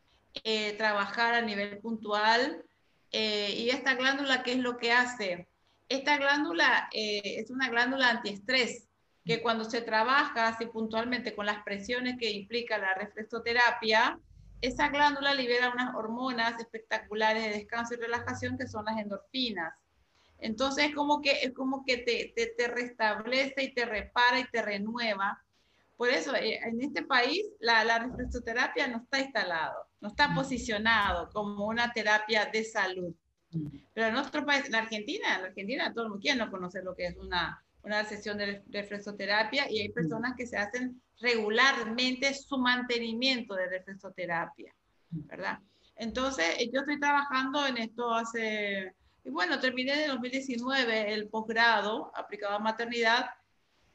[0.42, 2.64] eh, trabajar a nivel puntual.
[3.12, 5.49] Eh, y esta glándula, ¿qué es lo que hace?
[5.88, 8.88] Esta glándula eh, es una glándula antiestrés,
[9.28, 14.18] que cuando se trabaja así puntualmente con las presiones que implica la reflexoterapia,
[14.60, 19.74] esa glándula libera unas hormonas espectaculares de descanso y relajación que son las endorfinas.
[20.40, 24.44] Entonces es como que, es como que te, te, te restablece y te repara y
[24.50, 25.40] te renueva
[25.98, 31.28] por eso, eh, en este país, la, la reflexoterapia no está instalado, no está posicionado
[31.30, 33.12] como una terapia de salud.
[33.94, 36.94] Pero en nuestro país, en Argentina, en Argentina todo el mundo quiere no conocer lo
[36.94, 42.58] que es una una sesión de reflexoterapia y hay personas que se hacen regularmente su
[42.58, 44.74] mantenimiento de reflexoterapia,
[45.10, 45.58] ¿verdad?
[45.96, 52.54] Entonces, yo estoy trabajando en esto hace, y bueno, terminé en 2019 el posgrado aplicado
[52.54, 53.30] a maternidad,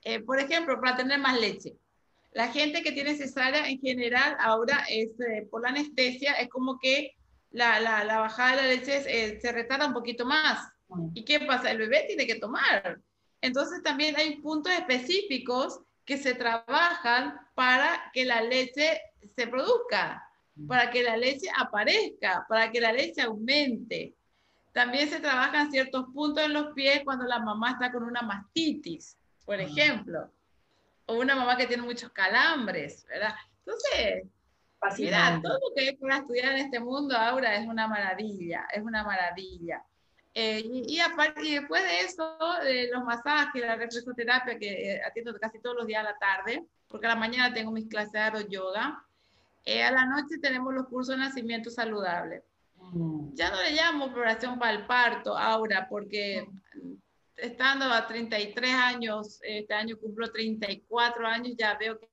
[0.04, 1.78] eh, por ejemplo, para tener más leche.
[2.34, 6.78] La gente que tiene cesárea en general ahora es eh, por la anestesia, es como
[6.80, 7.16] que
[7.52, 10.68] la, la, la bajada de la leche eh, se retarda un poquito más.
[11.14, 11.72] ¿Y qué pasa?
[11.72, 13.00] El bebé tiene que tomar.
[13.44, 19.02] Entonces también hay puntos específicos que se trabajan para que la leche
[19.36, 20.26] se produzca,
[20.66, 24.16] para que la leche aparezca, para que la leche aumente.
[24.72, 29.18] También se trabajan ciertos puntos en los pies cuando la mamá está con una mastitis,
[29.46, 30.32] por ejemplo,
[31.06, 33.36] o una mamá que tiene muchos calambres, ¿verdad?
[33.60, 34.24] Entonces,
[34.98, 38.82] mira, todo lo que hay para estudiar en este mundo ahora es una maravilla, es
[38.82, 39.84] una maravilla.
[40.36, 45.34] Eh, y, aparte, y después de eso, de los masajes, la reflexoterapia que eh, atiendo
[45.40, 48.48] casi todos los días a la tarde, porque a la mañana tengo mis clases de
[48.50, 49.06] yoga,
[49.66, 52.44] eh, a la noche tenemos los cursos de nacimiento saludable.
[52.78, 53.36] Mm.
[53.36, 56.48] Ya no le llamo operación para el parto, ahora, porque
[57.38, 62.10] estando a 33 años, este año cumplo 34 años, ya veo que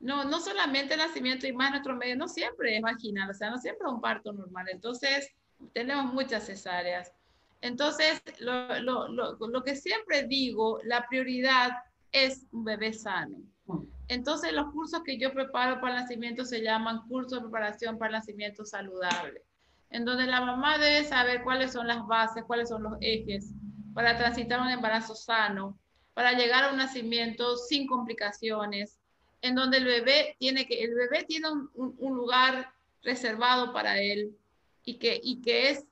[0.00, 3.50] no, no solamente el nacimiento y más nuestro medio, no siempre es vaginal, o sea,
[3.50, 4.66] no siempre es un parto normal.
[4.70, 5.28] Entonces,
[5.72, 7.12] tenemos muchas cesáreas.
[7.60, 11.70] Entonces, lo, lo, lo, lo, que siempre digo, la prioridad
[12.10, 13.38] es un bebé sano.
[14.08, 18.10] Entonces, los cursos que yo preparo para el nacimiento se llaman cursos de preparación para
[18.10, 19.42] el nacimiento saludable,
[19.90, 23.52] en donde la mamá debe saber cuáles son las bases, cuáles son los ejes
[23.94, 25.78] para transitar un embarazo sano,
[26.14, 28.98] para llegar a un nacimiento sin complicaciones,
[29.40, 32.72] en donde el bebé tiene que, el bebé tiene un, un, un lugar
[33.02, 34.36] reservado para él,
[34.84, 35.84] y que, y que es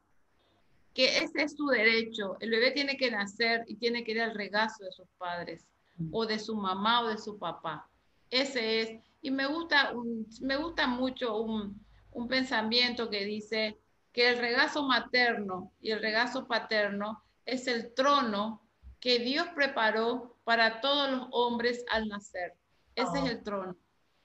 [0.95, 2.37] que ese es su derecho.
[2.41, 5.65] El bebé tiene que nacer y tiene que ir al regazo de sus padres
[5.97, 6.09] mm.
[6.13, 7.89] o de su mamá o de su papá.
[8.31, 9.01] Ese es.
[9.23, 9.93] Y me gusta,
[10.41, 13.79] me gusta mucho un, un pensamiento que dice
[14.13, 18.63] que el regazo materno y el regazo paterno es el trono
[18.99, 22.55] que Dios preparó para todos los hombres al nacer.
[22.95, 23.27] Ese es oh.
[23.27, 23.77] el trono.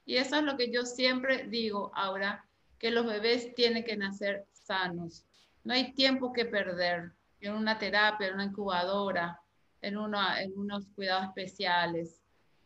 [0.05, 2.45] Y eso es lo que yo siempre digo ahora,
[2.79, 5.25] que los bebés tienen que nacer sanos.
[5.63, 9.39] No hay tiempo que perder en una terapia, en una incubadora,
[9.81, 12.21] en, una, en unos cuidados especiales.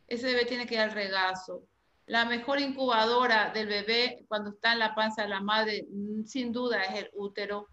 [0.07, 1.63] Ese bebé tiene que ir al regazo.
[2.05, 6.51] La mejor incubadora del bebé cuando está en la panza de la madre, mm, sin
[6.51, 7.67] duda, es el útero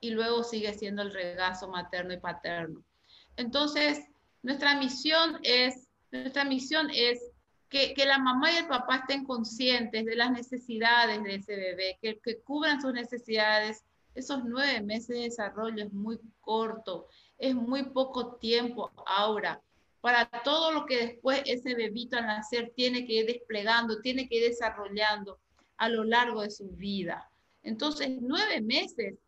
[0.00, 2.82] y luego sigue siendo el regazo materno y paterno.
[3.36, 4.00] Entonces,
[4.42, 7.29] nuestra misión es, nuestra misión es
[7.70, 11.98] que, que, la mamá y el papá estén conscientes de las necesidades de ese bebé,
[12.02, 13.84] que, que cubran sus necesidades.
[14.14, 17.06] Esos nueve meses de desarrollo es muy corto,
[17.38, 18.90] es muy poco tiempo.
[19.06, 19.62] Ahora
[20.00, 24.36] para todo lo que después ese bebito al nacer tiene que ir desplegando, tiene que
[24.36, 25.38] ir desarrollando
[25.76, 27.28] a lo largo de su vida.
[27.62, 29.18] Entonces, nueve meses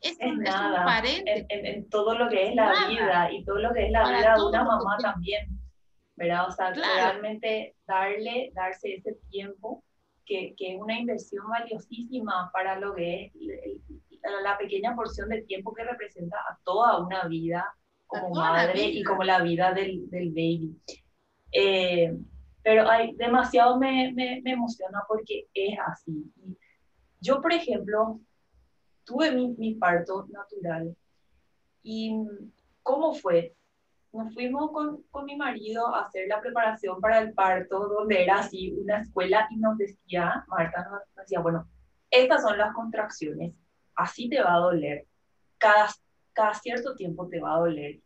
[0.00, 1.02] es, es nada.
[1.04, 4.34] en, en, todo lo que es la vida y todo lo que es la vida
[4.34, 5.59] de una mamá también
[6.16, 6.48] ¿verdad?
[6.48, 9.84] O sea, realmente darle, darse ese tiempo,
[10.24, 15.72] que, que, es una inversión valiosísima para lo que es la pequeña porción de tiempo
[15.72, 17.74] que representa a toda una vida
[18.06, 20.76] como madre y como la vida del, del baby.
[21.52, 22.16] Eh,
[22.62, 26.30] pero hay, demasiado me, me, me, emociona porque es así.
[27.20, 28.20] yo, por ejemplo,
[29.04, 30.94] tuve mi, mi parto natural
[31.82, 32.14] y
[32.82, 33.54] ¿cómo fue?
[34.12, 38.40] Nos fuimos con, con, mi marido a hacer la preparación para el parto, donde era
[38.40, 41.68] así una escuela y nos decía, Marta nos decía, bueno,
[42.10, 43.54] estas son las contracciones,
[43.94, 45.06] así te va a doler,
[45.58, 45.88] cada,
[46.32, 48.00] cada cierto tiempo te va a doler.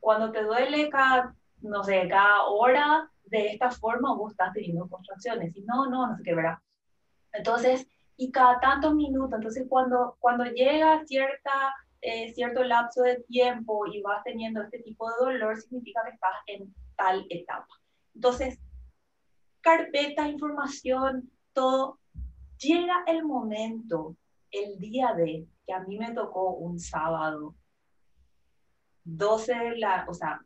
[0.00, 5.56] Cuando te duele cada, no sé, cada hora, de esta forma vos estás teniendo contracciones.
[5.56, 6.58] Y no, no, no sé qué, ¿verdad?
[7.32, 7.86] Entonces,
[8.16, 14.02] y cada tantos minutos, entonces cuando, cuando llega cierta eh, cierto lapso de tiempo y
[14.02, 17.68] vas teniendo este tipo de dolor, significa que estás en tal etapa.
[18.14, 18.58] Entonces,
[19.60, 22.00] carpeta, información, todo.
[22.58, 24.16] Llega el momento,
[24.50, 27.54] el día de, que a mí me tocó un sábado,
[29.04, 30.40] 12 de la, o sea,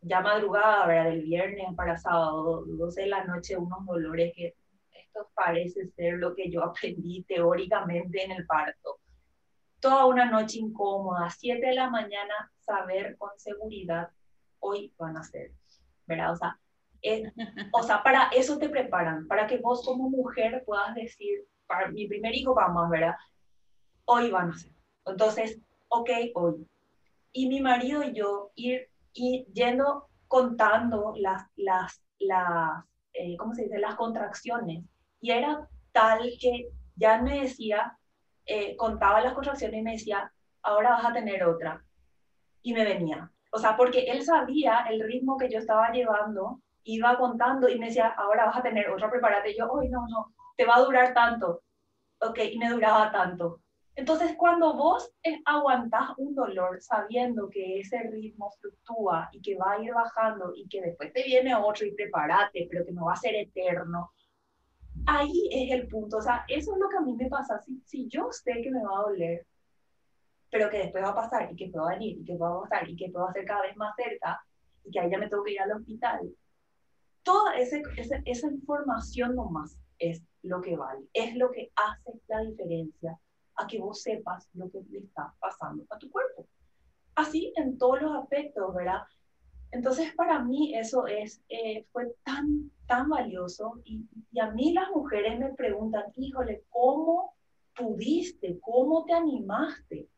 [0.00, 1.10] ya madrugada, ¿verdad?
[1.10, 4.54] Del viernes para sábado, 12 de la noche, unos dolores que
[4.92, 9.01] esto parece ser lo que yo aprendí teóricamente en el parto
[9.82, 14.08] toda una noche incómoda, 7 de la mañana, saber con seguridad,
[14.60, 15.50] hoy van a ser,
[16.06, 16.32] ¿verdad?
[16.32, 16.58] O sea,
[17.72, 22.06] o sea, para eso te preparan, para que vos como mujer puedas decir, para mi
[22.06, 23.16] primer hijo vamos, ¿verdad?
[24.04, 24.70] Hoy van a ser.
[25.04, 26.66] Entonces, ok, hoy.
[27.32, 33.64] Y mi marido y yo ir, y yendo contando las, las, las eh, ¿cómo se
[33.64, 34.84] dice?, las contracciones.
[35.20, 37.98] Y era tal que ya me decía,
[38.54, 40.30] eh, contaba las contracciones y me decía,
[40.62, 41.82] ahora vas a tener otra.
[42.60, 43.30] Y me venía.
[43.50, 47.86] O sea, porque él sabía el ritmo que yo estaba llevando, iba contando y me
[47.86, 49.52] decía, ahora vas a tener otra, prepárate.
[49.52, 51.62] Y yo, hoy no, no, te va a durar tanto.
[52.20, 53.60] Ok, y me duraba tanto.
[53.94, 55.10] Entonces, cuando vos
[55.46, 60.68] aguantás un dolor sabiendo que ese ritmo fluctúa y que va a ir bajando y
[60.68, 64.12] que después te viene otro y prepárate, pero que no va a ser eterno,
[65.06, 66.18] ahí es el punto.
[66.18, 67.60] O sea, eso es lo que a mí me pasa.
[67.60, 69.46] Si, si yo sé que me va a doler,
[70.50, 72.94] pero que después va a pasar y que puedo venir y que puedo pasar y
[72.94, 74.38] que puedo hacer cada vez más cerca
[74.84, 76.30] y que ahí ya me tengo que ir al hospital,
[77.22, 77.82] toda ese,
[78.24, 83.18] esa información nomás es lo que vale, es lo que hace la diferencia
[83.56, 86.46] a que vos sepas lo que le está pasando a tu cuerpo.
[87.14, 89.02] Así en todos los aspectos, ¿verdad?
[89.70, 94.90] Entonces, para mí eso es, eh, fue tan, tan valioso y, y, a mí las
[94.90, 97.34] mujeres me preguntan, híjole, ¿cómo
[97.74, 98.60] pudiste?
[98.60, 100.10] ¿Cómo te animaste?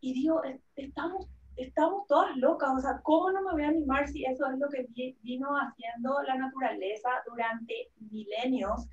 [0.00, 0.40] Y digo,
[0.76, 4.58] estamos, estamos todas locas, o sea, ¿cómo no me voy a animar si eso es
[4.58, 4.86] lo que
[5.20, 8.88] vino haciendo la naturaleza durante milenios?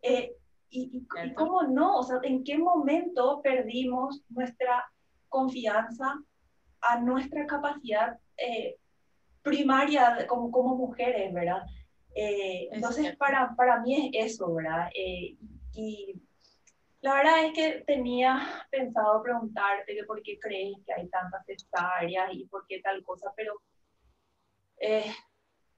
[0.00, 0.32] Eh,
[0.70, 4.90] y, y, cómo no, o sea, ¿en qué momento perdimos nuestra
[5.28, 6.18] confianza
[6.80, 8.78] a nuestra capacidad eh,
[9.42, 11.60] primaria como, como mujeres, ¿verdad?
[12.14, 14.90] Eh, entonces, para, para mí es eso, ¿verdad?
[14.94, 15.36] Eh,
[15.74, 16.20] y
[17.00, 22.32] la verdad es que tenía pensado preguntarte que por qué crees que hay tantas cesáreas
[22.32, 23.54] y por qué tal cosa, pero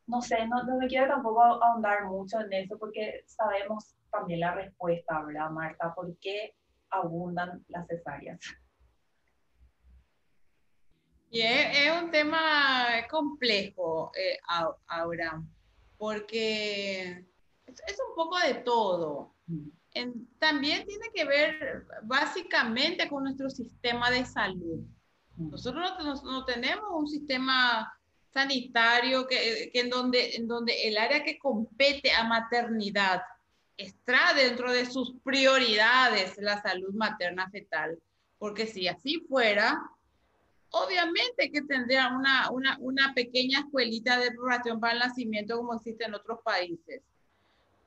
[0.07, 4.55] no sé, no, no me quiero tampoco ahondar mucho en eso porque sabemos también la
[4.55, 5.95] respuesta, ¿verdad, Marta?
[5.95, 6.55] ¿Por qué
[6.91, 8.39] abundan las cesáreas?
[11.31, 14.39] Y es, un tema complejo eh,
[14.87, 15.43] ahora,
[16.03, 17.25] porque
[17.65, 19.37] es, un poco de todo.
[19.47, 19.69] Mm.
[20.41, 24.81] también tiene que ver básicamente con nuestro sistema de salud.
[25.37, 25.51] Mm.
[25.51, 27.89] Nosotros no, tenemos un sistema
[28.35, 33.23] sanitario que, que, en, donde, en donde el área que compete a maternidad
[33.77, 37.97] está dentro de sus prioridades la salud materna fetal.
[38.39, 39.81] Porque si así fuera,
[40.75, 46.05] Obviamente que tendría una, una, una pequeña escuelita de preparación para el nacimiento como existe
[46.05, 47.03] en otros países,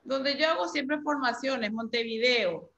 [0.03, 2.69] donde yo hago siempre formaciones, Montevideo.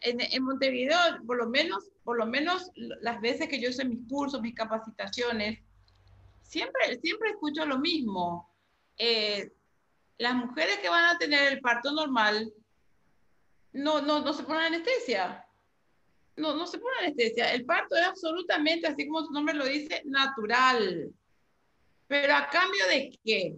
[0.00, 4.06] En, en, Montevideo, por lo menos, por lo menos las veces que yo hice mis
[4.10, 5.58] cursos, mis capacitaciones,
[6.42, 8.50] siempre, siempre escucho lo mismo.
[8.98, 9.52] Eh,
[10.18, 12.52] las mujeres que van a tener el parto normal
[13.72, 15.45] no, no, no se ponen anestesia
[16.36, 17.52] no, no se pone anestesia.
[17.52, 21.10] El parto es absolutamente, así como su nombre lo dice, natural.
[22.06, 23.56] Pero a cambio de qué?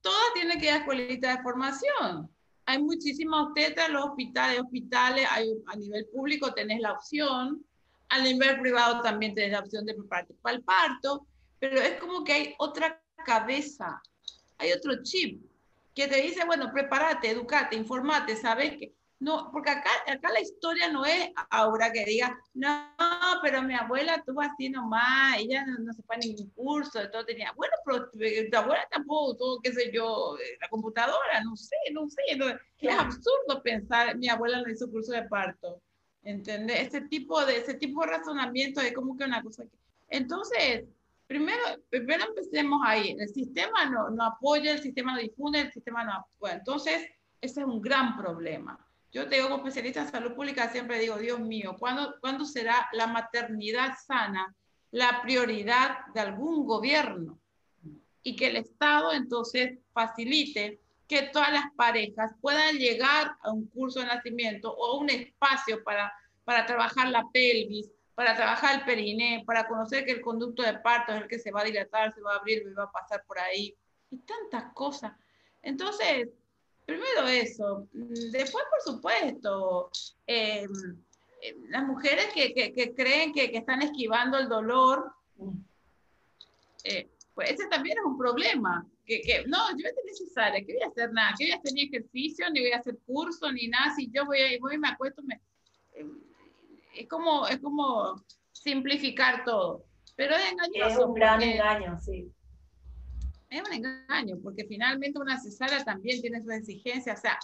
[0.00, 2.30] Todas tienen que ir a escuelita de formación.
[2.66, 7.64] Hay muchísimas obstetras en los hospitales, hospitales, hay, a nivel público tenés la opción,
[8.08, 11.26] a nivel privado también tenés la opción de prepararte para el parto,
[11.58, 14.02] pero es como que hay otra cabeza,
[14.58, 15.42] hay otro chip
[15.94, 20.92] que te dice, bueno, prepárate, educate, informate, sabes que no, porque acá, acá la historia
[20.92, 22.94] no es ahora que diga, no,
[23.42, 27.52] pero mi abuela tuvo así nomás, ella no, se fue a ningún curso, todo tenía,
[27.56, 32.22] bueno, pero tu abuela tampoco tuvo, qué sé yo, la computadora, no sé, no sé,
[32.80, 35.82] es absurdo pensar, mi abuela no hizo curso de parto,
[36.22, 36.86] ¿entendés?
[36.86, 39.76] Ese tipo de, ese tipo de razonamiento es como que una cosa que...
[40.10, 40.84] Entonces,
[41.26, 46.04] primero, primero empecemos ahí, el sistema no, no apoya, el sistema no difunde, el sistema
[46.04, 47.04] no apoya, entonces,
[47.40, 48.78] ese es un gran problema.
[49.10, 52.88] Yo te digo, como especialista en salud pública, siempre digo, Dios mío, ¿cuándo, ¿cuándo será
[52.92, 54.54] la maternidad sana
[54.90, 57.38] la prioridad de algún gobierno?
[58.22, 64.00] Y que el Estado entonces facilite que todas las parejas puedan llegar a un curso
[64.00, 66.12] de nacimiento o un espacio para,
[66.44, 71.12] para trabajar la pelvis, para trabajar el periné, para conocer que el conducto de parto
[71.12, 73.38] es el que se va a dilatar, se va a abrir, va a pasar por
[73.38, 73.74] ahí,
[74.10, 75.12] y tantas cosas.
[75.62, 76.28] Entonces,
[76.88, 77.86] Primero eso.
[77.92, 79.90] Después, por supuesto,
[80.26, 80.70] em,
[81.68, 85.12] las mujeres que, que, creen que, que, están esquivando el dolor,
[86.84, 88.86] eh, pues ese también es un problema.
[89.04, 91.12] Que, que, no, yo a tener cesárea, ¿qué voy a hacer?
[91.12, 93.94] Nada, que voy a hacer ni ejercicio, ni voy a hacer curso, ni nada.
[93.94, 95.42] Si yo voy, voy y me acuesto, me,
[95.92, 96.18] em,
[96.94, 99.84] es, como, es como simplificar todo.
[100.16, 101.00] Pero es engañoso.
[101.00, 102.32] Es un gran engaño, sí
[103.50, 107.38] es un engaño, porque finalmente una cesárea también tiene sus exigencias, o sea,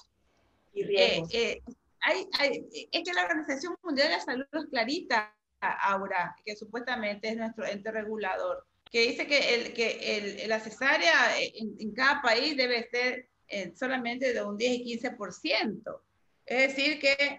[0.75, 1.63] y eh, eh,
[2.01, 7.29] hay, hay, es que la Organización Mundial de la Salud es clarita ahora, que supuestamente
[7.29, 12.21] es nuestro ente regulador, que dice que, el, que el, la cesárea en, en, cada
[12.21, 16.01] país debe ser eh, solamente de un 10 y 15%.
[16.47, 17.39] Es decir, que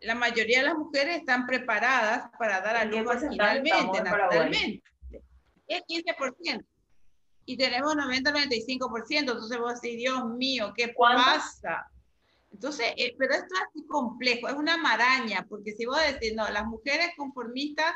[0.00, 4.82] la mayoría de las mujeres están preparadas para dar a luz vaginalmente, naturalmente.
[5.66, 6.64] Es 15%.
[7.46, 9.18] Y tenemos 90-95%.
[9.18, 11.90] Entonces vos decís, Dios mío, ¿qué pasa?
[12.52, 16.48] Entonces, eh, pero esto es así complejo, es una maraña, porque si vos decís, no,
[16.48, 17.94] las mujeres conformistas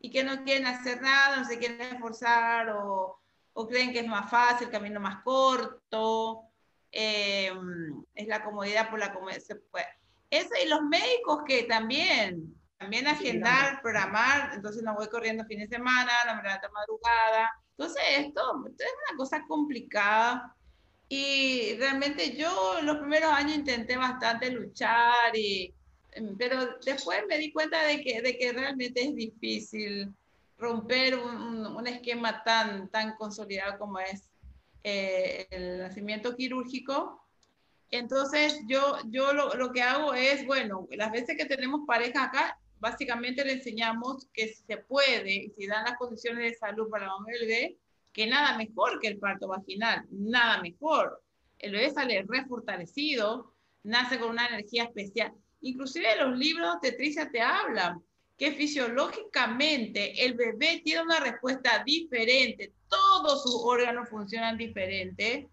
[0.00, 3.20] y que no quieren hacer nada, no se quieren esforzar o,
[3.52, 6.42] o creen que es más fácil, el camino más corto,
[6.90, 7.52] eh,
[8.14, 9.40] es la comodidad por la comodidad.
[9.40, 9.86] Se puede.
[10.30, 15.68] Eso y los médicos que también, también agendar, programar, entonces no voy corriendo fin de
[15.68, 17.50] semana, no me levanto madrugada.
[17.82, 20.54] Entonces esto, esto es una cosa complicada
[21.08, 25.74] y realmente yo los primeros años intenté bastante luchar, y,
[26.12, 30.14] em, pero después me di cuenta de que, de que realmente es difícil
[30.58, 34.30] romper un, un esquema tan, tan consolidado como es
[34.84, 37.20] eh, el nacimiento quirúrgico.
[37.90, 42.58] Entonces yo, yo lo, lo, que hago es, bueno, las veces que tenemos pareja acá,
[42.82, 47.46] básicamente le enseñamos que se puede, si dan las condiciones de salud para la el
[47.46, 47.78] bebé,
[48.12, 51.22] que nada mejor que el parto vaginal, nada mejor.
[51.60, 53.54] El bebé sale refortalecido,
[53.84, 55.32] nace con una energía especial.
[55.60, 58.02] Inclusive los libros de Tricia te hablan
[58.36, 65.48] que fisiológicamente el bebé tiene una respuesta diferente, todos sus órganos funcionan diferente,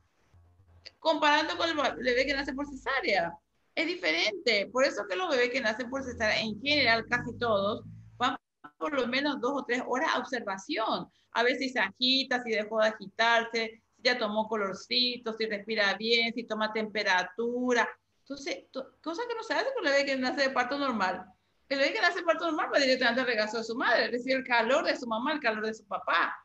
[0.97, 3.37] comparando con el bebé que nace por cesárea.
[3.79, 4.69] Es diferente.
[4.73, 7.85] Por eso que los bebés que nacen por cesárea, en general casi todos,
[8.17, 8.35] van
[8.77, 12.51] por lo menos dos o tres horas a observación a ver si se agita, si
[12.51, 17.87] dejó de agitarse, si ya tomó colorcitos, si respira bien, si toma temperatura.
[18.19, 18.65] Entonces,
[19.01, 21.23] cosa que no se hace con el bebé que nace de parto normal.
[21.69, 24.35] El bebé que nace de parto normal va directamente al regazo de su madre, recibe
[24.35, 26.35] el calor de su mamá, el calor de su papá.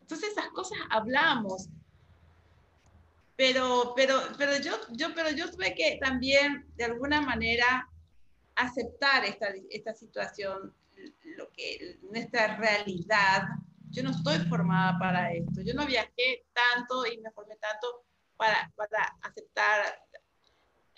[0.00, 1.68] Entonces, esas cosas hablamos.
[3.36, 7.86] Pero, pero, pero, yo, yo, pero yo tuve que también, de alguna manera,
[8.54, 10.74] aceptar esta, esta situación,
[11.36, 13.42] lo que, nuestra realidad,
[13.90, 18.04] yo no estoy formada para esto, yo no viajé tanto y me formé tanto
[18.36, 19.98] para, para aceptar,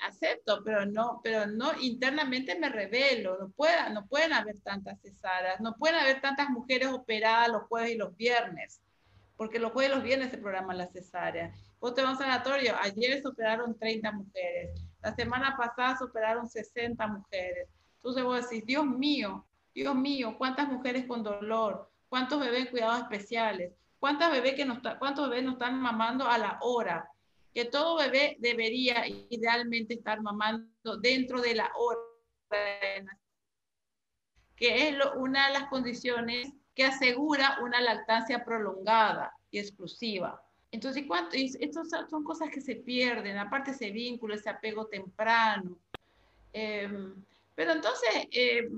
[0.07, 5.61] acepto, pero no, pero no, internamente me revelo, no, pueda, no pueden haber tantas cesadas,
[5.61, 8.81] no pueden haber tantas mujeres operadas los jueves y los viernes,
[9.37, 11.68] porque los jueves y los viernes se programan las cesáreas.
[11.81, 17.07] Vos a un sanatorio, ayer se operaron 30 mujeres, la semana pasada se operaron 60
[17.07, 17.69] mujeres.
[17.97, 21.89] Entonces vos decís, Dios mío, Dios mío, ¿cuántas mujeres con dolor?
[22.09, 26.59] cuántos bebés cuidados especiales, cuántos bebés, que no cuántos bebés no están mamando a la
[26.63, 27.11] hora,
[27.55, 32.01] que todo bebé debería idealmente estar mamando dentro de la hora,
[34.57, 40.43] que es una de las condiciones que asegura una lactancia prolongada y exclusiva.
[40.71, 41.37] Entonces, ¿cuánto?
[41.37, 45.79] Estas son cosas que se pierden, aparte ese vínculo, ese apego temprano.
[46.53, 47.15] Em,
[47.55, 48.69] pero entonces, eh,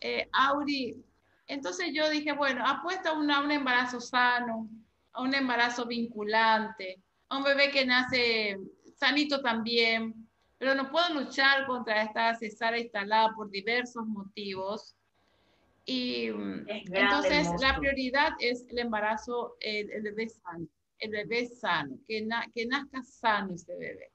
[0.00, 1.02] eh, Auri,
[1.46, 4.68] entonces yo dije, bueno, apuesta a, un embarazo sano,
[5.12, 8.56] a un embarazo vinculante, a un bebé que nace
[8.96, 10.28] sanito también,
[10.58, 14.94] pero no puedo luchar contra esta cesárea instalada por diversos motivos.
[15.86, 16.26] Y
[16.68, 20.68] entonces la prioridad es el embarazo, el, bebé sano,
[21.00, 24.12] el bebé sano, que, que nazca sano ese bebé.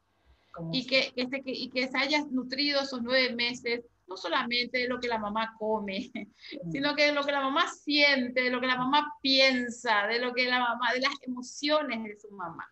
[0.72, 5.00] Y que, que, y que se haya nutrido esos nueve meses no solamente de lo
[5.00, 6.72] que la mamá come, mm.
[6.72, 10.20] sino que de lo que la mamá siente, de lo que la mamá piensa, de
[10.20, 12.70] lo que la mamá, de las emociones de su mamá,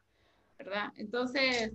[0.57, 0.91] ¿verdad?
[0.95, 1.71] Entonces,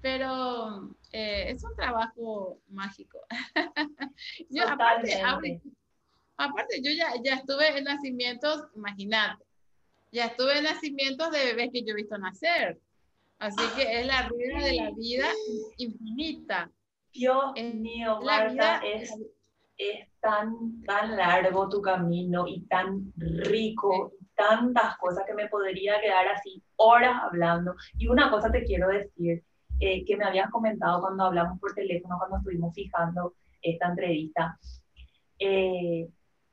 [0.00, 3.18] pero eh, es un trabajo mágico.
[4.48, 5.20] yo, aparte,
[6.36, 9.44] aparte, yo ya, ya estuve en nacimientos, imagínate,
[10.10, 12.78] ya estuve en nacimientos de bebés que yo he visto nacer.
[13.38, 15.28] Así que es la rueda de la vida
[15.76, 16.70] infinita.
[17.12, 19.14] Dios mío, Marta, es,
[19.76, 26.28] es tan, tan largo tu camino y tan rico, tantas cosas que me podría quedar
[26.28, 27.74] así horas hablando.
[27.96, 29.44] Y una cosa te quiero decir,
[29.80, 34.58] eh, que me habías comentado cuando hablamos por teléfono, cuando estuvimos fijando esta entrevista,
[35.38, 36.08] eh,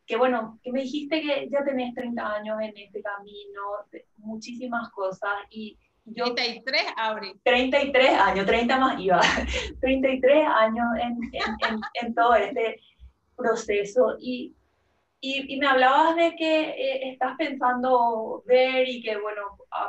[0.05, 3.61] que bueno, que me dijiste que ya tenés 30 años en este camino,
[4.17, 7.39] muchísimas cosas, y yo, 33, Abril.
[7.43, 9.19] 33 años, 30 más iba.
[9.81, 12.79] 33 años en, en, en, todo este
[13.35, 14.15] proceso.
[14.19, 14.53] Y,
[15.19, 19.41] y, y, me hablabas de que eh, estás pensando ver y que, bueno,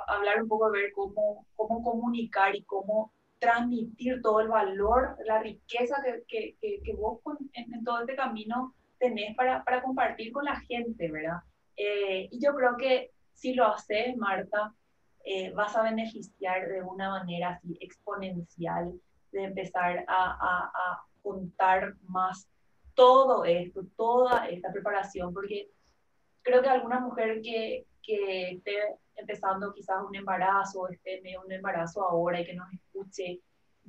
[0.06, 5.40] hablar un poco de ver cómo, cómo comunicar y cómo transmitir todo el valor, la
[5.40, 7.20] riqueza que, que, que, vos
[7.52, 11.40] en, todo este camino tenés para, para compartir con la gente, ¿verdad?
[11.76, 14.74] Eh, y yo creo que si lo haces, Marta,
[15.24, 18.92] eh, vas a beneficiar de una manera así exponencial
[19.32, 22.48] de empezar a, a, contar más
[22.94, 25.68] todo esto, toda esta preparación, porque
[26.42, 32.04] creo que alguna mujer que, que esté empezando quizás un embarazo, esté medio un embarazo
[32.04, 33.40] ahora y que nos escuche,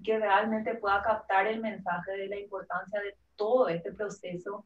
[0.04, 4.66] que realmente pueda captar el mensaje de la importancia de todo este proceso,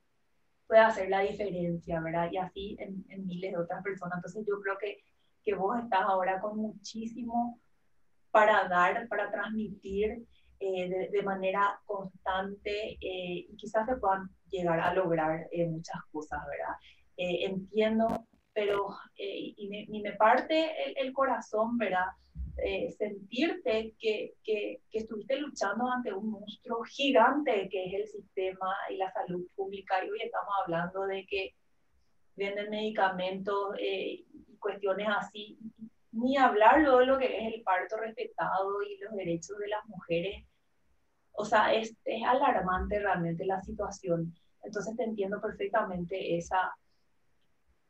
[0.72, 2.30] puede hacer la diferencia, ¿verdad?
[2.32, 4.19] Y así en, en miles de otras personas.
[4.19, 5.03] Entonces yo creo que
[5.43, 7.59] que vos estás ahora con muchísimo
[8.32, 10.26] para dar, para transmitir
[10.59, 16.39] eh, de, manera constante eh, y quizás se puedan llegar a lograr eh, muchas cosas,
[16.45, 16.76] ¿verdad?
[17.17, 22.07] entiendo, pero y me, me, parte el, corazón, ¿verdad?
[22.97, 28.97] Sentirte que, que, que, estuviste luchando ante un monstruo gigante que es el sistema y
[28.97, 31.56] la salud pública y hoy estamos hablando de que
[32.36, 33.76] venden medicamentos
[34.62, 35.58] cuestiones así,
[36.14, 40.45] ni hablar de lo que es el parto respetado y los derechos de las mujeres.
[41.34, 44.34] O sea, es, es alarmante realmente la situación.
[44.64, 46.74] Entonces te entiendo perfectamente esa,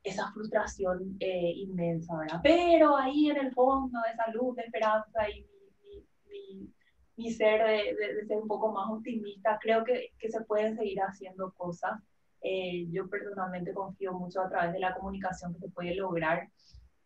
[0.04, 2.40] esa frustración eh, inmensa, ¿verdad?
[2.44, 6.74] Pero ahí en el fondo, esa luz de esperanza y mi, mi,
[7.18, 11.00] mi, ser de, de, ser un poco más optimista, creo que, que se pueden seguir
[11.02, 12.00] haciendo cosas.
[12.42, 16.50] Eh, yo personalmente confío mucho a través de la comunicación que se puede lograr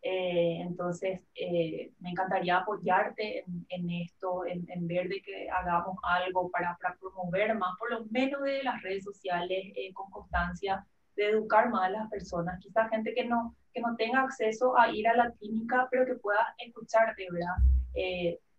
[0.08, 6.78] eh, entonces, eh, me encantaría apoyarte en, esto, en, ver de que hagamos algo para,
[6.80, 10.86] para, promover más, por lo menos de las redes sociales, eh, con constancia,
[11.16, 12.60] de educar más a las personas.
[12.60, 16.14] Quizá gente que no, que no tenga acceso a ir a la clínica, pero que
[16.14, 17.56] pueda escucharte, ¿verdad?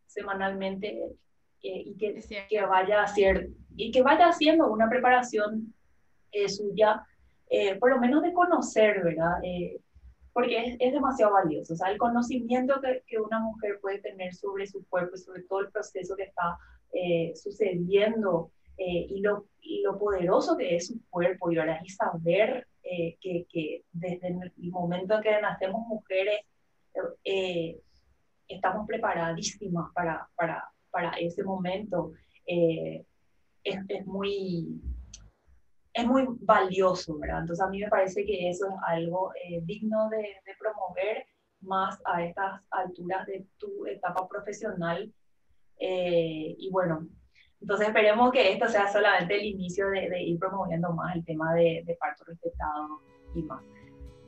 [0.07, 0.99] semanalmente
[1.61, 5.73] y que, que, vaya a hacer, y que vaya haciendo una preparación
[6.47, 7.03] suya,
[7.79, 9.37] por lo menos de conocer, ¿verdad?
[10.37, 11.73] porque es, demasiado valioso.
[11.73, 15.41] O sea, el conocimiento que, que, una mujer puede tener sobre su cuerpo y sobre
[15.41, 16.59] todo el proceso que está
[16.93, 21.89] eh, sucediendo eh, y, lo, y, lo, poderoso que es su cuerpo y ahora y
[21.89, 26.41] saber eh, que, que, desde el momento en que nacemos mujeres
[28.47, 32.13] estamos preparadísimas para, para, para ese momento
[32.45, 33.05] es,
[33.63, 34.81] es muy
[35.97, 37.41] es muy valioso, ¿verdad?
[37.41, 40.27] Entonces a mí me parece que eso es algo eh, digno de,
[40.59, 41.25] promover
[41.61, 45.11] más a estas alturas de tu etapa profesional.
[45.79, 47.07] Eh, y bueno,
[47.61, 51.97] entonces esperemos que esto sea solamente el inicio de, ir promoviendo más el tema de,
[51.99, 53.01] parto respetado
[53.33, 53.63] y más.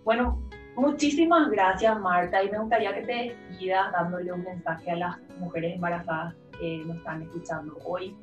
[0.03, 0.41] Bueno,
[0.75, 5.75] muchísimas gracias Marta y me gustaría que te despidas dándole un mensaje a las mujeres
[5.75, 8.15] embarazadas que nos están escuchando hoy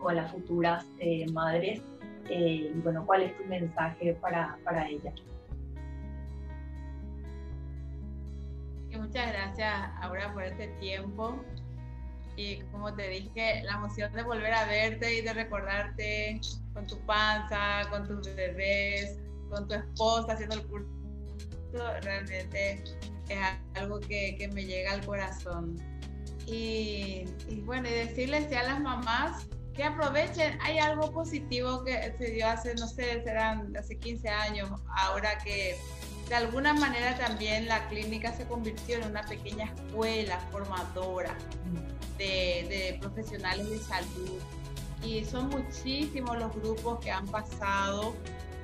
[0.00, 1.82] o a las futuras eh, madres
[2.28, 5.12] eh, y bueno, ¿cuál es tu mensaje para, para ella?
[8.98, 11.38] Muchas gracias, Aura, por este tiempo.
[12.36, 16.40] Y como te dije, la emoción de volver a verte y de recordarte
[16.74, 19.18] con tu panza, con tus bebés,
[19.50, 20.90] con tu esposa haciendo el curso,
[22.02, 22.84] realmente
[23.28, 23.38] es
[23.74, 25.76] algo que, que me llega al corazón.
[26.46, 30.58] Y, y, bueno, y decirles ya a las mamás que aprovechen.
[30.62, 35.76] Hay algo positivo que se dio hace, no sé, serán hace 15 años, ahora que
[36.28, 41.36] de alguna manera también la clínica se convirtió en una pequeña escuela formadora
[42.18, 44.40] de, profesionales de salud.
[45.02, 48.14] Y son muchísimos los grupos que han pasado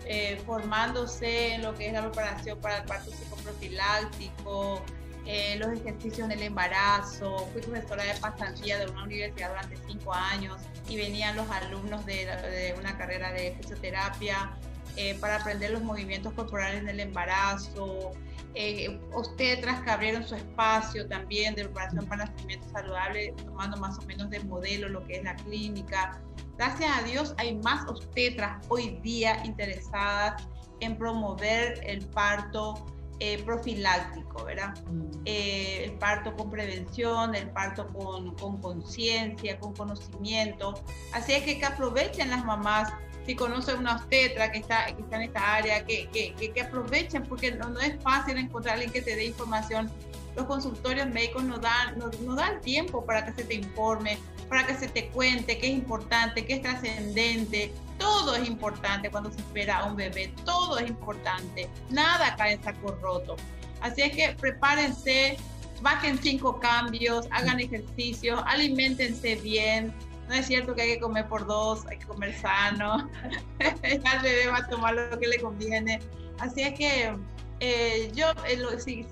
[0.06, 4.82] eh, formándose en lo que es la preparación para el parto psicoprofiláctico,
[5.24, 7.48] eh, los ejercicios en el embarazo.
[7.52, 12.74] Fui profesora de pasantía de una universidad durante cinco años y venían los alumnos de,
[12.78, 14.50] una carrera de fisioterapia
[14.96, 18.12] eh, para aprender los movimientos corporales en el embarazo.
[18.54, 24.02] Eh, obstetras que abrieron su espacio también de preparación para nacimiento saludable, tomando más o
[24.02, 26.20] menos de modelo lo que es la clínica.
[26.58, 30.46] Gracias a Dios hay más obstetras hoy día interesadas
[30.80, 32.84] en promover el parto
[33.20, 34.74] eh, profiláctico, ¿verdad?
[34.90, 35.22] Mm.
[35.24, 40.74] Eh, el parto con prevención, el parto con conciencia, con, conocimiento.
[41.14, 42.92] Así es que que aprovechen las mamás
[43.26, 47.22] si conocen una obstetra que está, que está en esta área, que, que, que, aprovechen,
[47.24, 49.90] porque no, no, es fácil encontrar alguien que te dé información.
[50.34, 54.18] Los consultorios médicos no dan, no, no dan tiempo para que se te informe,
[54.48, 59.30] para que se te cuente qué es importante, qué es trascendente, todo es importante cuando
[59.30, 63.36] se espera a un bebé, todo es importante, nada cae en saco roto.
[63.80, 65.36] Así es que prepárense,
[65.82, 69.92] bajen cinco cambios, hagan ejercicio, alimentense bien.
[70.32, 73.10] No es cierto que hay que comer por dos, hay que comer sano.
[73.58, 76.00] el bebé va a tomar lo que le conviene.
[76.38, 77.14] Así es que
[77.60, 79.06] eh, yo, eh,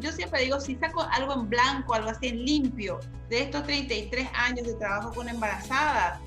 [0.00, 2.98] yo siempre digo, si saco algo en blanco, algo así en limpio,
[3.28, 6.18] de estos 33 años de trabajo con embarazadas,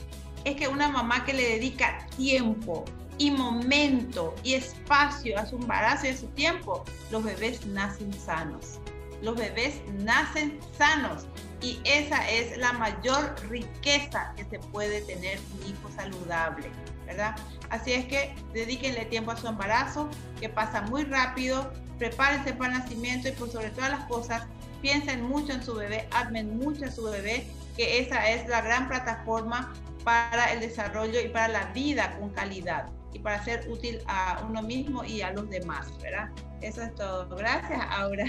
[0.45, 2.85] es que una mamá que le dedica tiempo
[3.17, 8.79] y momento y espacio a su embarazo y a su tiempo, los bebés nacen sanos.
[9.21, 11.27] Los bebés nacen sanos
[11.61, 16.69] y esa es la mayor riqueza que se puede tener un hijo saludable,
[17.05, 17.35] ¿verdad?
[17.69, 20.09] Así es que dedíquenle tiempo a su embarazo,
[20.39, 24.43] que pasa muy rápido, prepárense para el nacimiento y por sobre todas las cosas,
[24.81, 27.45] piensen mucho en su bebé, amen mucho a su bebé,
[27.77, 29.71] que esa es la gran plataforma
[30.03, 34.61] para el desarrollo y para la vida con calidad y para ser útil a uno
[34.61, 36.29] mismo y a los demás, ¿verdad?
[36.61, 37.27] Eso es todo.
[37.35, 38.25] Gracias, Aura.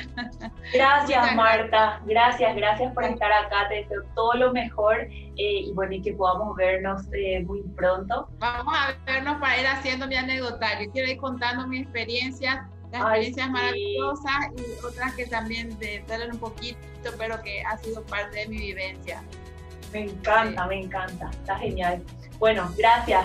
[0.72, 2.00] Gracias, Marta.
[2.06, 3.68] Gracias, gracias por estar acá.
[3.68, 8.28] Te deseo todo lo mejor eh, y bueno, y que podamos vernos eh, muy pronto.
[8.38, 10.90] Vamos a vernos para ir haciendo mi anecdotario.
[10.92, 16.38] Quiero ir contando mi experiencia las experiencias maravillosas y otras que también te duelen un
[16.38, 16.78] poquito,
[17.18, 19.22] pero que ha sido parte de mi vivencia.
[19.92, 22.02] Me encanta, me encanta, está genial.
[22.38, 23.24] Bueno, gracias.